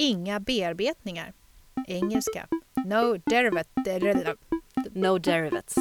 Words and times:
Inga 0.00 0.40
bearbetningar. 0.40 1.32
Engelska. 1.86 2.48
No 2.86 3.16
derivative. 3.26 4.36
No 4.92 5.18
derivates. 5.18 5.74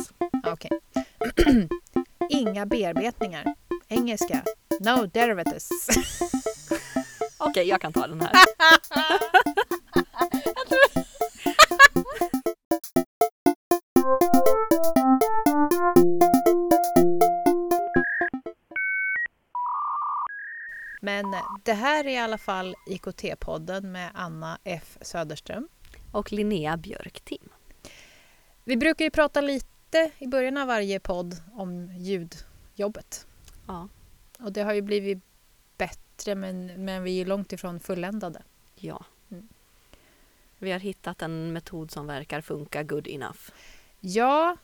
Okej. 0.45 0.71
Inga 2.29 2.65
bearbetningar. 2.65 3.45
Engelska. 3.87 4.43
No 4.79 5.05
derivatives. 5.05 5.69
Okej, 7.37 7.67
jag 7.67 7.81
kan 7.81 7.93
ta 7.93 8.07
den 8.07 8.21
här. 8.21 8.31
Men 21.23 21.41
det 21.63 21.73
här 21.73 22.03
är 22.05 22.09
i 22.09 22.17
alla 22.17 22.37
fall 22.37 22.75
IKT-podden 22.87 23.81
med 23.81 24.11
Anna 24.13 24.59
F 24.63 24.97
Söderström. 25.01 25.67
Och 26.11 26.31
Linnea 26.31 26.77
Björk-Tim. 26.77 27.49
Vi 28.63 28.77
brukar 28.77 29.05
ju 29.05 29.11
prata 29.11 29.41
lite 29.41 30.11
i 30.17 30.27
början 30.27 30.57
av 30.57 30.67
varje 30.67 30.99
podd 30.99 31.35
om 31.53 31.93
ljudjobbet. 31.97 33.27
Ja. 33.67 33.87
Och 34.39 34.51
det 34.51 34.61
har 34.61 34.73
ju 34.73 34.81
blivit 34.81 35.19
bättre 35.77 36.35
men, 36.35 36.85
men 36.85 37.03
vi 37.03 37.21
är 37.21 37.25
långt 37.25 37.53
ifrån 37.53 37.79
fulländade. 37.79 38.41
Ja. 38.75 39.05
Mm. 39.31 39.47
Vi 40.57 40.71
har 40.71 40.79
hittat 40.79 41.21
en 41.21 41.53
metod 41.53 41.91
som 41.91 42.07
verkar 42.07 42.41
funka 42.41 42.83
good 42.83 43.07
enough. 43.07 43.39
Ja, 43.99 44.57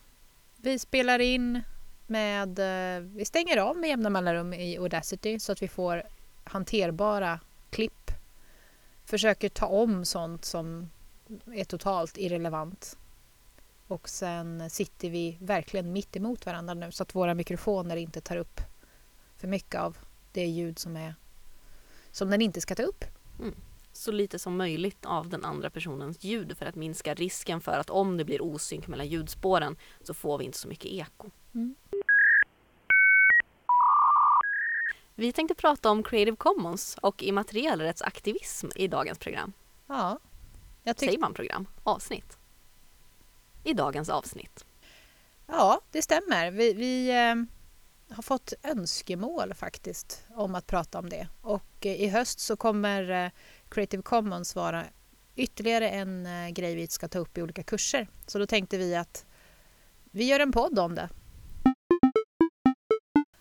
vi 0.57 0.79
spelar 0.79 1.19
in 1.19 1.61
med... 2.07 2.59
eh, 2.59 3.01
Vi 3.01 3.25
stänger 3.25 3.57
av 3.57 3.77
med 3.77 3.89
jämna 3.89 4.09
mellanrum 4.09 4.53
i 4.53 4.77
Audacity 4.77 5.39
så 5.39 5.51
att 5.51 5.61
vi 5.61 5.67
får 5.67 6.03
hanterbara 6.45 7.39
klipp. 7.69 8.11
Försöker 9.05 9.49
ta 9.49 9.65
om 9.65 10.05
sånt 10.05 10.45
som 10.45 10.89
är 11.53 11.63
totalt 11.63 12.17
irrelevant. 12.17 12.97
Och 13.87 14.09
sen 14.09 14.69
sitter 14.69 15.09
vi 15.09 15.37
verkligen 15.41 15.93
mitt 15.93 16.15
emot 16.15 16.45
varandra 16.45 16.73
nu 16.73 16.91
så 16.91 17.03
att 17.03 17.15
våra 17.15 17.33
mikrofoner 17.33 17.95
inte 17.95 18.21
tar 18.21 18.37
upp 18.37 18.61
för 19.37 19.47
mycket 19.47 19.81
av 19.81 19.97
det 20.31 20.45
ljud 20.45 20.79
som 20.79 20.97
är 20.97 21.15
som 22.11 22.29
den 22.29 22.41
inte 22.41 22.61
ska 22.61 22.75
ta 22.75 22.83
upp. 22.83 23.05
Så 23.93 24.11
lite 24.11 24.39
som 24.39 24.57
möjligt 24.57 25.05
av 25.05 25.29
den 25.29 25.45
andra 25.45 25.69
personens 25.69 26.23
ljud 26.23 26.57
för 26.57 26.65
att 26.65 26.75
minska 26.75 27.13
risken 27.13 27.61
för 27.61 27.79
att 27.79 27.89
om 27.89 28.17
det 28.17 28.25
blir 28.25 28.41
osynk 28.41 28.87
mellan 28.87 29.07
ljudspåren 29.07 29.75
så 30.03 30.13
får 30.13 30.37
vi 30.37 30.45
inte 30.45 30.57
så 30.57 30.67
mycket 30.67 30.91
eko. 30.91 31.29
Mm. 31.53 31.75
Vi 35.17 35.31
tänkte 35.31 35.55
prata 35.55 35.89
om 35.89 36.03
Creative 36.03 36.37
Commons 36.37 36.97
och 37.01 37.23
immaterialrättsaktivism 37.23 38.67
i 38.75 38.87
dagens 38.87 39.19
program. 39.19 39.53
Ja, 39.87 40.19
jag 40.83 40.97
tycker 40.97 41.11
Säger 41.11 41.19
man 41.19 41.33
program? 41.33 41.67
Avsnitt? 41.83 42.37
I 43.63 43.73
dagens 43.73 44.09
avsnitt. 44.09 44.65
Ja, 45.47 45.81
det 45.91 46.01
stämmer. 46.01 46.51
Vi, 46.51 46.73
vi 46.73 47.09
eh, 47.09 47.35
har 48.15 48.23
fått 48.23 48.53
önskemål 48.63 49.53
faktiskt 49.53 50.25
om 50.35 50.55
att 50.55 50.67
prata 50.67 50.99
om 50.99 51.09
det. 51.09 51.27
Och 51.41 51.85
eh, 51.85 52.01
i 52.01 52.07
höst 52.07 52.39
så 52.39 52.57
kommer 52.57 53.09
eh, 53.09 53.31
Creative 53.69 54.03
Commons 54.03 54.55
vara 54.55 54.85
ytterligare 55.35 55.89
en 55.89 56.25
eh, 56.25 56.49
grej 56.49 56.75
vi 56.75 56.87
ska 56.87 57.07
ta 57.07 57.19
upp 57.19 57.37
i 57.37 57.41
olika 57.41 57.63
kurser. 57.63 58.07
Så 58.27 58.39
då 58.39 58.47
tänkte 58.47 58.77
vi 58.77 58.95
att 58.95 59.25
vi 60.11 60.23
gör 60.23 60.39
en 60.39 60.51
podd 60.51 60.79
om 60.79 60.95
det. 60.95 61.09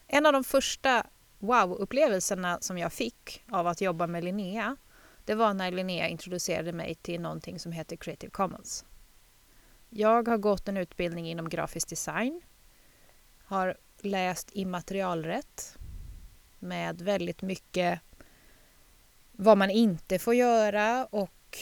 En 0.07 0.27
av 0.27 0.33
de 0.33 0.45
första 0.45 1.07
wow-upplevelserna 1.45 2.59
som 2.61 2.79
jag 2.79 2.93
fick 2.93 3.45
av 3.51 3.67
att 3.67 3.81
jobba 3.81 4.07
med 4.07 4.25
Linnea 4.25 4.77
det 5.25 5.35
var 5.35 5.55
när 5.55 5.71
Linnea 5.71 6.09
introducerade 6.09 6.73
mig 6.73 6.95
till 6.95 7.21
någonting 7.21 7.59
som 7.59 7.73
heter 7.73 7.97
Creative 7.97 8.31
Commons. 8.31 8.85
Jag 9.89 10.29
har 10.29 10.39
gått 10.39 10.69
en 10.69 10.77
utbildning 10.77 11.31
inom 11.31 11.49
grafisk 11.49 11.89
design. 11.89 12.41
Har 13.45 13.77
läst 14.01 14.51
immaterialrätt 14.53 15.77
med 16.59 17.03
väldigt 17.03 17.43
mycket 17.43 18.01
vad 19.33 19.59
man 19.59 19.71
inte 19.71 20.19
får 20.19 20.35
göra 20.35 21.07
och 21.07 21.59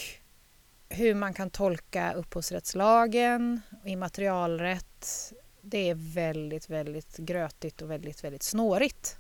hur 0.89 1.15
man 1.15 1.35
kan 1.35 1.51
tolka 1.51 2.13
upphovsrättslagen 2.13 3.61
och 3.83 3.89
immaterialrätt. 3.89 5.33
Det 5.61 5.91
är 5.91 5.95
väldigt, 5.95 6.71
väldigt 6.71 7.17
grötigt 7.17 7.83
och 7.83 7.91
väldigt, 7.91 8.25
väldigt 8.25 8.43
snårigt. 8.43 9.19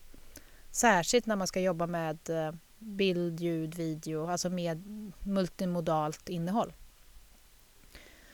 Särskilt 0.72 1.26
när 1.26 1.36
man 1.36 1.46
ska 1.46 1.60
jobba 1.60 1.86
med 1.86 2.30
eh, 2.30 2.52
bild, 2.78 3.40
ljud, 3.40 3.74
video, 3.74 4.26
alltså 4.26 4.50
med 4.50 4.82
multimodalt 5.26 6.28
innehåll. 6.28 6.72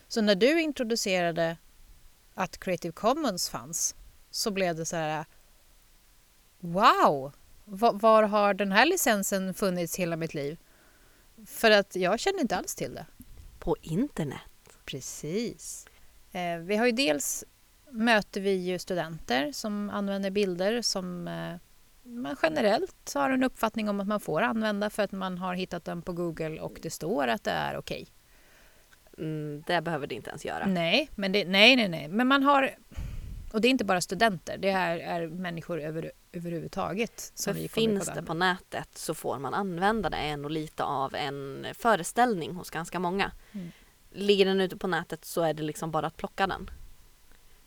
Så 0.08 0.20
när 0.22 0.34
du 0.34 0.60
introducerade 0.60 1.56
att 2.34 2.58
Creative 2.60 2.92
Commons 2.92 3.48
fanns 3.50 3.94
så 4.30 4.50
blev 4.50 4.76
det 4.76 4.86
så 4.86 4.96
här 4.96 5.24
Wow! 6.60 7.32
Va- 7.64 7.92
Var 7.92 8.22
har 8.22 8.54
den 8.54 8.72
här 8.72 8.86
licensen 8.86 9.54
funnits 9.54 9.96
hela 9.96 10.16
mitt 10.16 10.34
liv? 10.34 10.58
För 11.46 11.70
att 11.70 11.96
jag 11.96 12.20
kände 12.20 12.40
inte 12.40 12.56
alls 12.56 12.74
till 12.74 12.94
det. 12.94 13.06
På 13.58 13.76
internet. 13.82 14.40
Precis. 14.84 15.86
Eh, 16.32 16.58
vi 16.58 16.76
har 16.76 16.86
ju 16.86 16.92
dels 16.92 17.44
möter 17.90 18.40
vi 18.40 18.52
ju 18.52 18.78
studenter 18.78 19.52
som 19.52 19.90
använder 19.90 20.30
bilder 20.30 20.82
som 20.82 21.28
eh, 21.28 21.54
man 22.08 22.36
generellt 22.42 23.14
har 23.14 23.30
en 23.30 23.44
uppfattning 23.44 23.88
om 23.88 24.00
att 24.00 24.06
man 24.06 24.20
får 24.20 24.42
använda 24.42 24.90
för 24.90 25.02
att 25.02 25.12
man 25.12 25.38
har 25.38 25.54
hittat 25.54 25.84
den 25.84 26.02
på 26.02 26.12
Google 26.12 26.60
och 26.60 26.78
det 26.82 26.90
står 26.90 27.28
att 27.28 27.44
det 27.44 27.50
är 27.50 27.76
okej. 27.76 28.08
Mm, 29.18 29.62
det 29.66 29.80
behöver 29.80 30.06
det 30.06 30.14
inte 30.14 30.30
ens 30.30 30.44
göra. 30.44 30.66
Nej, 30.66 31.10
men 31.14 31.32
det, 31.32 31.44
nej, 31.44 31.76
nej, 31.76 31.88
nej. 31.88 32.08
Men 32.08 32.26
man 32.26 32.42
har... 32.42 32.70
Och 33.52 33.60
det 33.60 33.68
är 33.68 33.70
inte 33.70 33.84
bara 33.84 34.00
studenter, 34.00 34.58
det 34.58 34.70
här 34.70 34.98
är 34.98 35.28
människor 35.28 35.80
över, 35.80 36.12
överhuvudtaget. 36.32 37.32
Som 37.34 37.54
För 37.54 37.60
vi 37.60 37.68
finns 37.68 38.08
på 38.08 38.14
det 38.14 38.22
på 38.22 38.34
nätet 38.34 38.88
så 38.98 39.14
får 39.14 39.38
man 39.38 39.54
använda 39.54 40.10
det 40.10 40.16
en 40.16 40.44
och 40.44 40.50
lite 40.50 40.84
av 40.84 41.14
en 41.14 41.66
föreställning 41.74 42.54
hos 42.54 42.70
ganska 42.70 42.98
många. 42.98 43.32
Mm. 43.52 43.70
Ligger 44.10 44.44
den 44.44 44.60
ute 44.60 44.76
på 44.76 44.86
nätet 44.86 45.24
så 45.24 45.42
är 45.42 45.54
det 45.54 45.62
liksom 45.62 45.90
bara 45.90 46.06
att 46.06 46.16
plocka 46.16 46.46
den. 46.46 46.70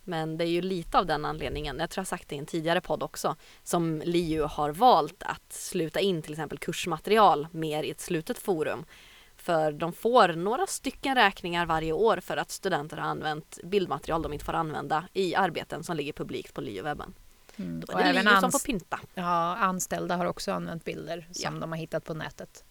Men 0.03 0.38
det 0.38 0.44
är 0.45 0.50
ju 0.50 0.62
lite 0.62 0.97
av 1.00 1.06
den 1.06 1.25
anledningen, 1.25 1.79
jag 1.79 1.89
tror 1.89 2.01
jag 2.01 2.07
sagt 2.07 2.29
det 2.29 2.35
i 2.35 2.39
en 2.39 2.45
tidigare 2.45 2.81
podd 2.81 3.03
också, 3.03 3.35
som 3.63 4.01
LiU 4.06 4.44
har 4.44 4.69
valt 4.72 5.23
att 5.23 5.53
sluta 5.53 6.00
in 6.00 6.22
till 6.22 6.31
exempel 6.31 6.57
kursmaterial 6.57 7.47
mer 7.51 7.84
i 7.84 7.91
ett 7.91 8.01
slutet 8.01 8.38
forum. 8.40 8.85
För 9.35 9.72
de 9.72 9.94
får 9.94 10.28
några 10.28 10.67
stycken 10.67 11.16
räkningar 11.16 11.66
varje 11.66 11.91
år 11.94 12.17
för 12.17 12.38
att 12.38 12.51
studenter 12.51 12.97
har 12.97 13.03
använt 13.07 13.59
bildmaterial 13.63 14.22
de 14.22 14.34
inte 14.34 14.45
får 14.45 14.53
använda 14.53 15.07
i 15.13 15.35
arbeten 15.35 15.84
som 15.84 15.97
ligger 15.97 16.13
publikt 16.13 16.53
på 16.53 16.61
LiU-webben. 16.61 17.13
Mm. 17.56 17.79
Då 17.79 17.97
är 17.97 18.13
det 18.13 18.23
LiU 18.23 18.40
som 18.40 18.51
får 18.51 18.59
pynta. 18.66 19.00
ja, 19.13 19.56
anställda 19.57 20.16
har 20.16 20.25
också 20.25 20.51
använt 20.51 20.85
bilder 20.85 21.28
som 21.31 21.53
Ja. 21.56 21.59
de 21.59 21.72
har 21.72 21.78
hittat 21.79 22.06
på 22.06 22.13
nätet. 22.13 22.63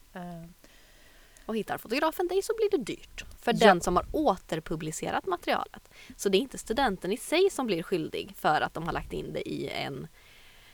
Och 1.50 1.56
hittar 1.56 1.78
fotografen 1.78 2.28
dig 2.28 2.42
så 2.42 2.52
blir 2.56 2.70
det 2.70 2.84
dyrt 2.84 3.24
för 3.40 3.52
Ja. 3.52 3.58
den 3.66 3.80
som 3.80 3.96
har 3.96 4.06
återpublicerat 4.12 5.26
materialet. 5.26 5.88
Så 6.16 6.28
det 6.28 6.38
är 6.38 6.40
inte 6.40 6.58
studenten 6.58 7.12
i 7.12 7.16
sig 7.16 7.50
som 7.50 7.66
blir 7.66 7.82
skyldig 7.82 8.34
för 8.36 8.60
att 8.60 8.74
de 8.74 8.84
har 8.84 8.92
lagt 8.92 9.12
in 9.12 9.32
det 9.32 9.48
i 9.48 9.68
en, 9.68 10.08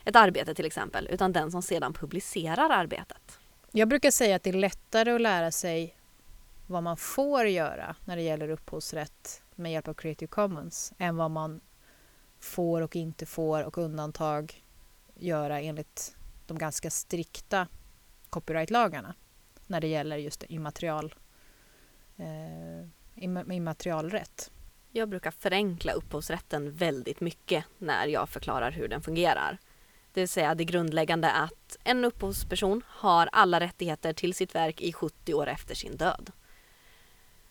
ett 0.04 0.16
arbete 0.16 0.54
till 0.54 0.64
exempel, 0.64 1.08
utan 1.10 1.32
den 1.32 1.50
som 1.50 1.62
sedan 1.62 1.92
publicerar 1.92 2.70
arbetet. 2.70 3.38
Jag 3.72 3.88
brukar 3.88 4.10
säga 4.10 4.36
att 4.36 4.42
det 4.42 4.50
är 4.50 4.54
lättare 4.54 5.10
att 5.12 5.20
lära 5.20 5.50
sig 5.52 5.96
vad 6.66 6.82
man 6.82 6.96
får 6.96 7.46
göra 7.46 7.96
när 8.04 8.16
det 8.16 8.22
gäller 8.22 8.48
upphovsrätt 8.48 9.42
med 9.54 9.72
hjälp 9.72 9.88
av 9.88 9.94
Creative 9.94 10.28
Commons 10.30 10.92
än 10.98 11.16
vad 11.16 11.30
man 11.30 11.60
får 12.40 12.82
och 12.82 12.96
inte 12.96 13.26
får 13.26 13.62
och 13.62 13.78
undantag 13.78 14.64
göra 15.14 15.60
enligt 15.60 16.16
de 16.46 16.58
ganska 16.58 16.90
strikta 16.90 17.68
copyrightlagarna 18.30 19.14
när 19.66 19.80
det 19.80 19.86
gäller 19.86 20.16
just 20.16 20.44
immaterial, 20.48 21.14
eh, 22.16 22.88
immaterialrätt. 23.52 24.50
Jag 24.92 25.08
brukar 25.08 25.30
förenkla 25.30 25.92
upphovsrätten 25.92 26.72
väldigt 26.72 27.20
mycket 27.20 27.64
när 27.78 28.06
jag 28.06 28.28
förklarar 28.28 28.70
hur 28.70 28.88
den 28.88 29.02
fungerar. 29.02 29.58
Det 30.12 30.20
vill 30.20 30.28
säga 30.28 30.54
det 30.54 30.64
grundläggande 30.64 31.30
att 31.30 31.76
en 31.84 32.04
upphovsperson 32.04 32.82
har 32.86 33.28
alla 33.32 33.60
rättigheter 33.60 34.12
till 34.12 34.34
sitt 34.34 34.54
verk 34.54 34.80
i 34.80 34.92
70 34.92 35.34
år 35.34 35.46
efter 35.46 35.74
sin 35.74 35.96
död. 35.96 36.32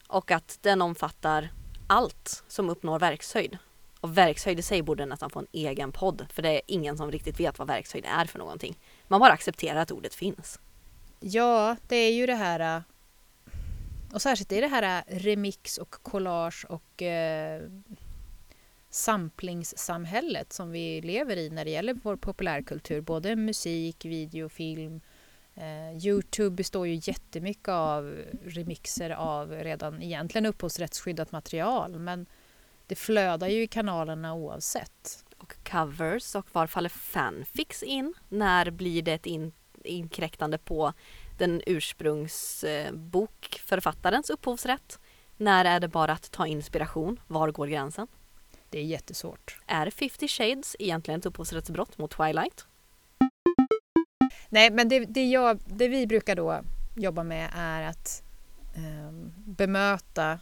Och 0.07 0.31
att 0.31 0.59
den 0.61 0.81
omfattar 0.81 1.49
allt 1.87 2.43
som 2.47 2.69
uppnår 2.69 2.99
verkshöjd. 2.99 3.57
Och 3.99 4.17
verkshöjd 4.17 4.59
i 4.59 4.61
sig 4.61 4.81
borde 4.81 5.05
nästan 5.05 5.29
få 5.29 5.39
en 5.39 5.47
egen 5.51 5.91
podd 5.91 6.25
för 6.29 6.41
det 6.41 6.49
är 6.49 6.61
ingen 6.67 6.97
som 6.97 7.11
riktigt 7.11 7.39
vet 7.39 7.59
vad 7.59 7.67
verkshöjd 7.67 8.05
är 8.07 8.25
för 8.25 8.39
någonting. 8.39 8.77
Man 9.07 9.19
bara 9.19 9.33
accepterar 9.33 9.79
att 9.79 9.91
ordet 9.91 10.15
finns. 10.15 10.59
Ja, 11.27 11.75
det 11.87 11.95
är 11.95 12.13
ju 12.13 12.25
det 12.25 12.35
här... 12.35 12.77
Eh, 12.77 12.81
och 14.13 14.21
särskilt 14.21 14.51
är 14.51 14.61
det 14.61 14.67
här 14.67 15.03
eh, 15.07 15.19
remix 15.19 15.77
och 15.77 15.91
collage 15.91 16.65
och 16.69 17.01
eh, 17.01 17.61
samplingssamhället 18.89 20.53
som 20.53 20.71
vi 20.71 21.01
lever 21.01 21.37
i 21.37 21.49
när 21.49 21.65
det 21.65 21.71
gäller 21.71 21.93
vår 22.03 22.15
populärkultur. 22.15 23.01
Både 23.01 23.35
musik, 23.35 24.05
video, 24.05 24.49
film, 24.49 25.01
Eh, 25.57 26.05
Youtube 26.07 26.55
består 26.55 26.87
ju 26.87 26.99
jättemycket 27.03 27.69
av 27.69 28.17
remixer 28.43 29.09
av 29.09 29.51
redan 29.51 30.01
egentligen 30.01 30.45
upphovsrättsskyddat 30.45 31.31
material 31.31 31.99
men 31.99 32.25
det 32.87 32.95
flödar 32.95 33.47
ju 33.47 33.63
i 33.63 33.67
kanalerna 33.67 34.33
oavsett. 34.33 35.25
Och 35.37 35.55
covers 35.71 36.35
och 36.35 36.45
var 36.51 36.67
faller 36.67 36.89
fanfics 36.89 37.83
in? 37.83 38.13
När 38.29 38.71
blir 38.71 39.01
det 39.01 39.13
ett 39.13 39.25
in 39.25 39.51
inkräktande 39.85 40.57
på 40.57 40.93
den 41.37 41.61
ursprungsbokförfattarens 41.65 44.29
upphovsrätt? 44.29 44.99
När 45.37 45.65
är 45.65 45.79
det 45.79 45.87
bara 45.87 46.11
att 46.11 46.31
ta 46.31 46.47
inspiration? 46.47 47.19
Var 47.27 47.51
går 47.51 47.67
gränsen? 47.67 48.07
Det 48.69 48.79
är 48.79 48.83
jättesvårt. 48.83 49.59
Är 49.67 49.89
50 49.89 50.27
shades 50.27 50.75
egentligen 50.79 51.19
ett 51.19 51.25
upphovsrättsbrott 51.25 51.97
mot 51.97 52.11
Twilight? 52.11 52.65
Nej, 54.49 54.71
men 54.71 54.89
det, 54.89 54.99
det, 54.99 55.25
jag, 55.25 55.59
det 55.65 55.87
vi 55.87 56.07
brukar 56.07 56.35
då 56.35 56.61
jobba 56.95 57.23
med 57.23 57.49
är 57.55 57.81
att 57.81 58.23
eh, 58.75 59.11
bemöta 59.45 60.39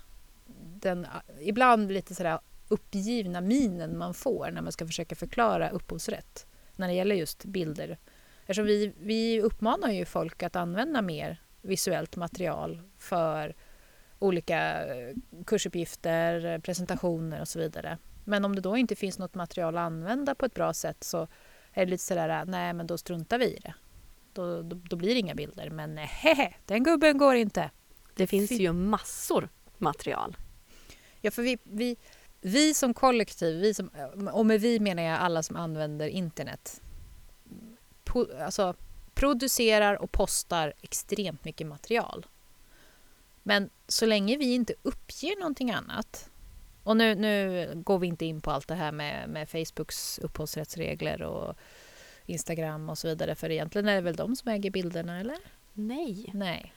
den 0.79 1.07
ibland 1.41 1.91
lite 1.91 2.15
sådär 2.15 2.39
uppgivna 2.67 3.41
minen 3.41 3.97
man 3.97 4.13
får 4.13 4.51
när 4.51 4.61
man 4.61 4.71
ska 4.71 4.85
försöka 4.85 5.15
förklara 5.15 5.69
upphovsrätt 5.69 6.47
när 6.75 6.87
det 6.87 6.93
gäller 6.93 7.15
just 7.15 7.45
bilder. 7.45 7.97
Eftersom 8.45 8.65
vi, 8.65 8.93
vi 8.99 9.41
uppmanar 9.41 9.91
ju 9.91 10.05
folk 10.05 10.43
att 10.43 10.55
använda 10.55 11.01
mer 11.01 11.41
visuellt 11.61 12.15
material 12.15 12.81
för 12.97 13.55
olika 14.19 14.85
eh, 14.85 15.15
kursuppgifter, 15.45 16.59
presentationer 16.59 17.41
och 17.41 17.47
så 17.47 17.59
vidare. 17.59 17.97
Men 18.23 18.45
om 18.45 18.55
det 18.55 18.61
då 18.61 18.77
inte 18.77 18.95
finns 18.95 19.19
något 19.19 19.35
material 19.35 19.77
att 19.77 19.81
använda 19.81 20.35
på 20.35 20.45
ett 20.45 20.53
bra 20.53 20.73
sätt 20.73 21.03
så 21.03 21.27
är 21.73 21.85
det 21.85 21.91
lite 21.91 22.03
sådär, 22.03 22.45
nej 22.45 22.73
men 22.73 22.87
då 22.87 22.97
struntar 22.97 23.37
vi 23.39 23.45
i 23.45 23.59
det. 23.59 23.73
Då, 24.33 24.61
då, 24.61 24.75
då 24.75 24.95
blir 24.95 25.13
det 25.13 25.19
inga 25.19 25.35
bilder. 25.35 25.69
Men 25.69 25.97
hehe, 25.97 26.53
den 26.65 26.83
gubben 26.83 27.17
går 27.17 27.35
inte. 27.35 27.71
Det 28.15 28.27
finns 28.27 28.51
ju 28.51 28.73
massor 28.73 29.49
material. 29.77 30.37
Ja, 31.21 31.31
för 31.31 31.41
vi, 31.41 31.57
vi, 31.63 31.97
vi 32.41 32.73
som 32.73 32.93
kollektiv, 32.93 33.61
vi 33.61 33.73
som, 33.73 33.89
och 34.31 34.45
med 34.45 34.61
vi 34.61 34.79
menar 34.79 35.03
jag 35.03 35.19
alla 35.19 35.43
som 35.43 35.55
använder 35.55 36.07
internet, 36.07 36.81
alltså, 38.15 38.75
producerar 39.13 40.01
och 40.01 40.12
postar 40.12 40.74
extremt 40.81 41.45
mycket 41.45 41.68
material. 41.68 42.25
Men 43.44 43.69
så 43.88 44.06
länge 44.06 44.38
vi 44.38 44.54
inte 44.54 44.74
uppger 44.83 45.39
någonting 45.39 45.71
annat 45.71 46.30
och 46.83 46.98
nu, 46.98 47.15
nu 47.15 47.71
går 47.75 48.00
vi 48.00 48.07
inte 48.07 48.25
in 48.25 48.42
på 48.42 48.51
allt 48.51 48.68
det 48.68 48.75
här 48.75 48.92
med, 48.92 49.30
med 49.30 49.50
Facebooks 49.50 50.19
upphovsrättsregler 50.19 51.21
och 51.21 51.56
Instagram 52.25 52.89
och 52.89 52.98
så 52.98 53.07
vidare 53.07 53.36
för 53.36 53.50
egentligen 53.50 53.88
är 53.88 53.95
det 53.95 54.01
väl 54.01 54.15
de 54.15 54.36
som 54.36 54.51
äger 54.51 54.71
bilderna 54.71 55.19
eller? 55.19 55.38
Nej. 55.74 56.30
Nej. 56.33 56.74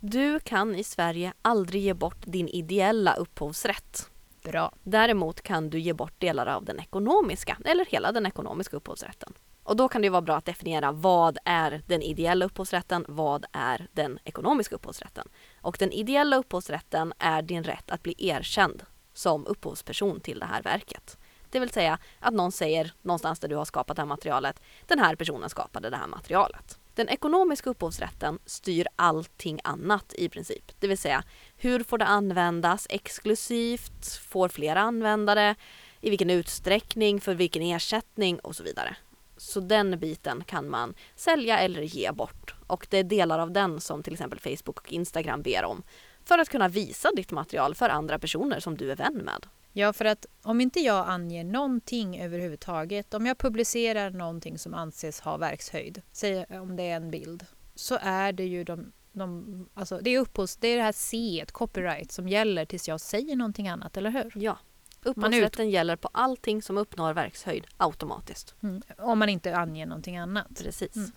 Du 0.00 0.40
kan 0.40 0.74
i 0.74 0.84
Sverige 0.84 1.32
aldrig 1.42 1.82
ge 1.82 1.94
bort 1.94 2.26
din 2.26 2.48
ideella 2.48 3.14
upphovsrätt. 3.14 4.10
Bra. 4.42 4.72
Däremot 4.82 5.42
kan 5.42 5.70
du 5.70 5.80
ge 5.80 5.92
bort 5.92 6.20
delar 6.20 6.46
av 6.46 6.64
den 6.64 6.80
ekonomiska 6.80 7.58
eller 7.64 7.84
hela 7.84 8.12
den 8.12 8.26
ekonomiska 8.26 8.76
upphovsrätten. 8.76 9.32
Och 9.64 9.76
då 9.76 9.88
kan 9.88 10.02
det 10.02 10.10
vara 10.10 10.22
bra 10.22 10.36
att 10.36 10.44
definiera 10.44 10.92
vad 10.92 11.38
är 11.44 11.82
den 11.86 12.02
ideella 12.02 12.44
upphovsrätten, 12.44 13.04
vad 13.08 13.46
är 13.52 13.88
den 13.92 14.18
ekonomiska 14.24 14.74
upphovsrätten. 14.74 15.28
Och 15.60 15.76
den 15.78 15.92
ideella 15.92 16.36
upphovsrätten 16.36 17.12
är 17.18 17.42
din 17.42 17.64
rätt 17.64 17.90
att 17.90 18.02
bli 18.02 18.14
erkänd 18.18 18.82
som 19.14 19.46
upphovsperson 19.46 20.20
till 20.20 20.38
det 20.38 20.46
här 20.46 20.62
verket. 20.62 21.18
Det 21.50 21.60
vill 21.60 21.70
säga 21.70 21.98
att 22.20 22.34
någon 22.34 22.52
säger 22.52 22.92
någonstans 23.02 23.40
där 23.40 23.48
du 23.48 23.56
har 23.56 23.64
skapat 23.64 23.96
det 23.96 24.02
här 24.02 24.06
materialet, 24.06 24.60
den 24.86 24.98
här 24.98 25.16
personen 25.16 25.50
skapade 25.50 25.90
det 25.90 25.96
här 25.96 26.06
materialet. 26.06 26.78
Den 26.94 27.08
ekonomiska 27.08 27.70
upphovsrätten 27.70 28.38
styr 28.46 28.86
allting 28.96 29.60
annat 29.64 30.14
i 30.14 30.28
princip. 30.28 30.72
Det 30.78 30.86
vill 30.86 30.98
säga, 30.98 31.24
hur 31.56 31.82
får 31.84 31.98
det 31.98 32.04
användas 32.04 32.86
exklusivt? 32.90 34.16
Får 34.28 34.48
fler 34.48 34.76
användare? 34.76 35.54
I 36.00 36.10
vilken 36.10 36.30
utsträckning? 36.30 37.20
För 37.20 37.34
vilken 37.34 37.62
ersättning? 37.62 38.38
Och 38.38 38.56
så 38.56 38.62
vidare. 38.62 38.96
Så 39.36 39.60
den 39.60 39.98
biten 39.98 40.44
kan 40.44 40.70
man 40.70 40.94
sälja 41.16 41.58
eller 41.58 41.82
ge 41.82 42.12
bort. 42.12 42.54
Och 42.66 42.86
det 42.90 42.98
är 42.98 43.04
delar 43.04 43.38
av 43.38 43.50
den 43.50 43.80
som 43.80 44.02
till 44.02 44.12
exempel 44.12 44.38
Facebook 44.38 44.78
och 44.78 44.92
Instagram 44.92 45.42
ber 45.42 45.64
om 45.64 45.82
för 46.24 46.38
att 46.38 46.48
kunna 46.48 46.68
visa 46.68 47.10
ditt 47.16 47.30
material 47.30 47.74
för 47.74 47.88
andra 47.88 48.18
personer 48.18 48.60
som 48.60 48.76
du 48.76 48.90
är 48.90 48.96
vän 48.96 49.16
med. 49.16 49.46
Ja, 49.72 49.92
för 49.92 50.04
att 50.04 50.26
om 50.42 50.60
inte 50.60 50.80
jag 50.80 51.08
anger 51.08 51.44
någonting 51.44 52.20
överhuvudtaget, 52.20 53.14
om 53.14 53.26
jag 53.26 53.38
publicerar 53.38 54.10
någonting 54.10 54.58
som 54.58 54.74
anses 54.74 55.20
ha 55.20 55.36
verkshöjd, 55.36 56.02
säg 56.12 56.46
om 56.50 56.76
det 56.76 56.82
är 56.82 56.96
en 56.96 57.10
bild, 57.10 57.46
så 57.74 57.98
är 58.00 58.32
det 58.32 58.44
ju 58.44 58.64
de, 58.64 58.92
de 59.12 59.68
alltså 59.74 59.98
det 60.02 60.10
är 60.10 60.18
upphovs, 60.18 60.56
det 60.56 60.68
är 60.68 60.76
det 60.76 60.82
här 60.82 60.92
C, 60.92 61.44
copyright, 61.52 62.12
som 62.12 62.28
gäller 62.28 62.64
tills 62.64 62.88
jag 62.88 63.00
säger 63.00 63.36
någonting 63.36 63.68
annat, 63.68 63.96
eller 63.96 64.10
hur? 64.10 64.32
Ja. 64.34 64.58
Upphovsrätten 65.04 65.70
gäller 65.70 65.96
på 65.96 66.08
allting 66.12 66.62
som 66.62 66.78
uppnår 66.78 67.12
verkshöjd 67.12 67.66
automatiskt. 67.76 68.54
Mm, 68.62 68.82
om 68.98 69.18
man 69.18 69.28
inte 69.28 69.56
anger 69.56 69.86
någonting 69.86 70.16
annat. 70.16 70.62
Precis. 70.62 70.96
Mm. 70.96 71.10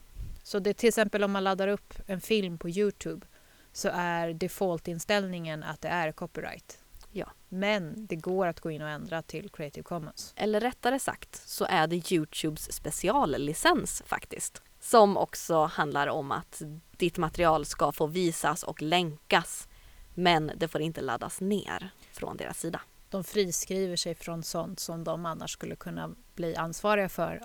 Så 0.43 0.59
det 0.59 0.73
till 0.73 0.89
exempel 0.89 1.23
om 1.23 1.31
man 1.31 1.43
laddar 1.43 1.67
upp 1.67 1.93
en 2.07 2.21
film 2.21 2.57
på 2.57 2.69
Youtube 2.69 3.27
så 3.73 3.89
är 3.93 4.33
defaultinställningen 4.33 5.63
att 5.63 5.81
det 5.81 5.87
är 5.87 6.11
copyright. 6.11 6.79
Ja. 7.11 7.31
Men 7.49 8.07
det 8.07 8.15
går 8.15 8.47
att 8.47 8.59
gå 8.59 8.71
in 8.71 8.81
och 8.81 8.89
ändra 8.89 9.21
till 9.21 9.49
Creative 9.49 9.83
Commons. 9.83 10.33
Eller 10.35 10.59
rättare 10.59 10.99
sagt 10.99 11.49
så 11.49 11.65
är 11.69 11.87
det 11.87 12.11
Youtubes 12.11 12.73
speciallicens 12.73 14.03
faktiskt. 14.05 14.61
Som 14.79 15.17
också 15.17 15.63
handlar 15.63 16.07
om 16.07 16.31
att 16.31 16.61
ditt 16.97 17.17
material 17.17 17.65
ska 17.65 17.91
få 17.91 18.07
visas 18.07 18.63
och 18.63 18.81
länkas. 18.81 19.67
Men 20.13 20.51
det 20.55 20.67
får 20.67 20.81
inte 20.81 21.01
laddas 21.01 21.41
ner 21.41 21.89
från 22.13 22.37
deras 22.37 22.59
sida. 22.59 22.81
De 23.09 23.23
friskriver 23.23 23.95
sig 23.95 24.15
från 24.15 24.43
sånt 24.43 24.79
som 24.79 25.03
de 25.03 25.25
annars 25.25 25.51
skulle 25.51 25.75
kunna 25.75 26.15
bli 26.35 26.55
ansvariga 26.55 27.09
för 27.09 27.41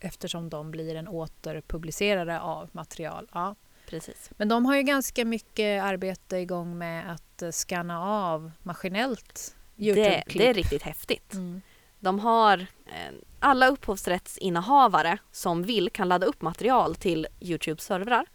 eftersom 0.00 0.50
de 0.50 0.70
blir 0.70 0.94
en 0.94 1.08
återpublicerare 1.08 2.40
av 2.40 2.68
material. 2.72 3.28
Ja, 3.32 3.54
Precis. 3.86 4.30
Men 4.36 4.48
de 4.48 4.66
har 4.66 4.76
ju 4.76 4.82
ganska 4.82 5.24
mycket 5.24 5.82
arbete 5.82 6.36
igång 6.36 6.78
med 6.78 7.12
att 7.12 7.42
eh, 7.42 7.50
scanna 7.50 8.00
av 8.00 8.52
maskinellt 8.62 9.56
det, 9.76 10.22
det 10.26 10.48
är 10.48 10.54
riktigt 10.54 10.82
häftigt. 10.82 11.34
Mm. 11.34 11.62
De 12.00 12.18
har 12.18 12.58
eh, 12.86 13.14
alla 13.40 13.68
upphovsrättsinnehavare 13.68 15.18
som 15.32 15.62
vill 15.62 15.90
kan 15.90 16.08
ladda 16.08 16.26
upp 16.26 16.42
material 16.42 16.94
till 16.94 17.26
Youtubes 17.40 17.84
servrar 17.84 18.26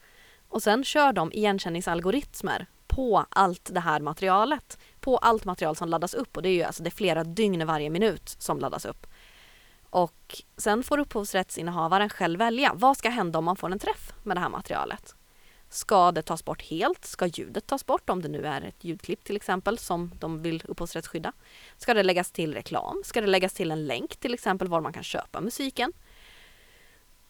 och 0.47 0.63
sen 0.63 0.83
kör 0.83 1.13
de 1.13 1.33
igenkänningsalgoritmer 1.33 2.65
på 2.87 3.25
allt 3.29 3.69
det 3.73 3.79
här 3.79 3.99
materialet. 3.99 4.77
På 5.01 5.17
allt 5.17 5.45
material 5.45 5.75
som 5.75 5.89
laddas 5.89 6.13
upp 6.13 6.37
och 6.37 6.43
det 6.43 6.49
är 6.49 6.53
ju 6.53 6.63
alltså 6.63 6.83
det 6.83 6.89
är 6.89 6.91
flera 6.91 7.23
dygn 7.23 7.67
varje 7.67 7.89
minut 7.89 8.35
som 8.39 8.59
laddas 8.59 8.85
upp. 8.85 9.07
Och 9.89 10.41
sen 10.57 10.83
får 10.83 10.97
upphovsrättsinnehavaren 10.97 12.09
själv 12.09 12.39
välja. 12.39 12.71
Vad 12.75 12.97
ska 12.97 13.09
hända 13.09 13.39
om 13.39 13.45
man 13.45 13.55
får 13.55 13.71
en 13.71 13.79
träff 13.79 14.13
med 14.23 14.37
det 14.37 14.41
här 14.41 14.49
materialet? 14.49 15.15
Ska 15.69 16.11
det 16.11 16.21
tas 16.21 16.45
bort 16.45 16.61
helt? 16.61 17.05
Ska 17.05 17.25
ljudet 17.25 17.67
tas 17.67 17.85
bort 17.85 18.09
om 18.09 18.21
det 18.21 18.29
nu 18.29 18.45
är 18.45 18.61
ett 18.61 18.83
ljudklipp 18.83 19.23
till 19.23 19.35
exempel 19.35 19.77
som 19.77 20.11
de 20.19 20.41
vill 20.41 20.63
upphovsrättsskydda? 20.67 21.33
Ska 21.77 21.93
det 21.93 22.03
läggas 22.03 22.31
till 22.31 22.53
reklam? 22.53 23.01
Ska 23.05 23.21
det 23.21 23.27
läggas 23.27 23.53
till 23.53 23.71
en 23.71 23.85
länk 23.85 24.15
till 24.15 24.33
exempel 24.33 24.67
var 24.67 24.81
man 24.81 24.93
kan 24.93 25.03
köpa 25.03 25.41
musiken? 25.41 25.93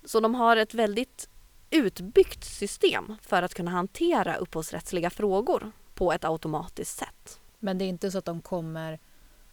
Så 0.05 0.19
de 0.19 0.35
har 0.35 0.57
ett 0.57 0.73
väldigt 0.73 1.29
utbyggt 1.69 2.43
system 2.43 3.15
för 3.21 3.43
att 3.43 3.53
kunna 3.53 3.71
hantera 3.71 4.35
upphovsrättsliga 4.35 5.09
frågor 5.09 5.71
på 5.93 6.13
ett 6.13 6.25
automatiskt 6.25 6.97
sätt. 6.97 7.40
Men 7.63 7.77
det 7.77 7.85
är 7.85 7.89
inte 7.89 8.11
så 8.11 8.17
att 8.17 8.25
de 8.25 8.41
kommer 8.41 8.99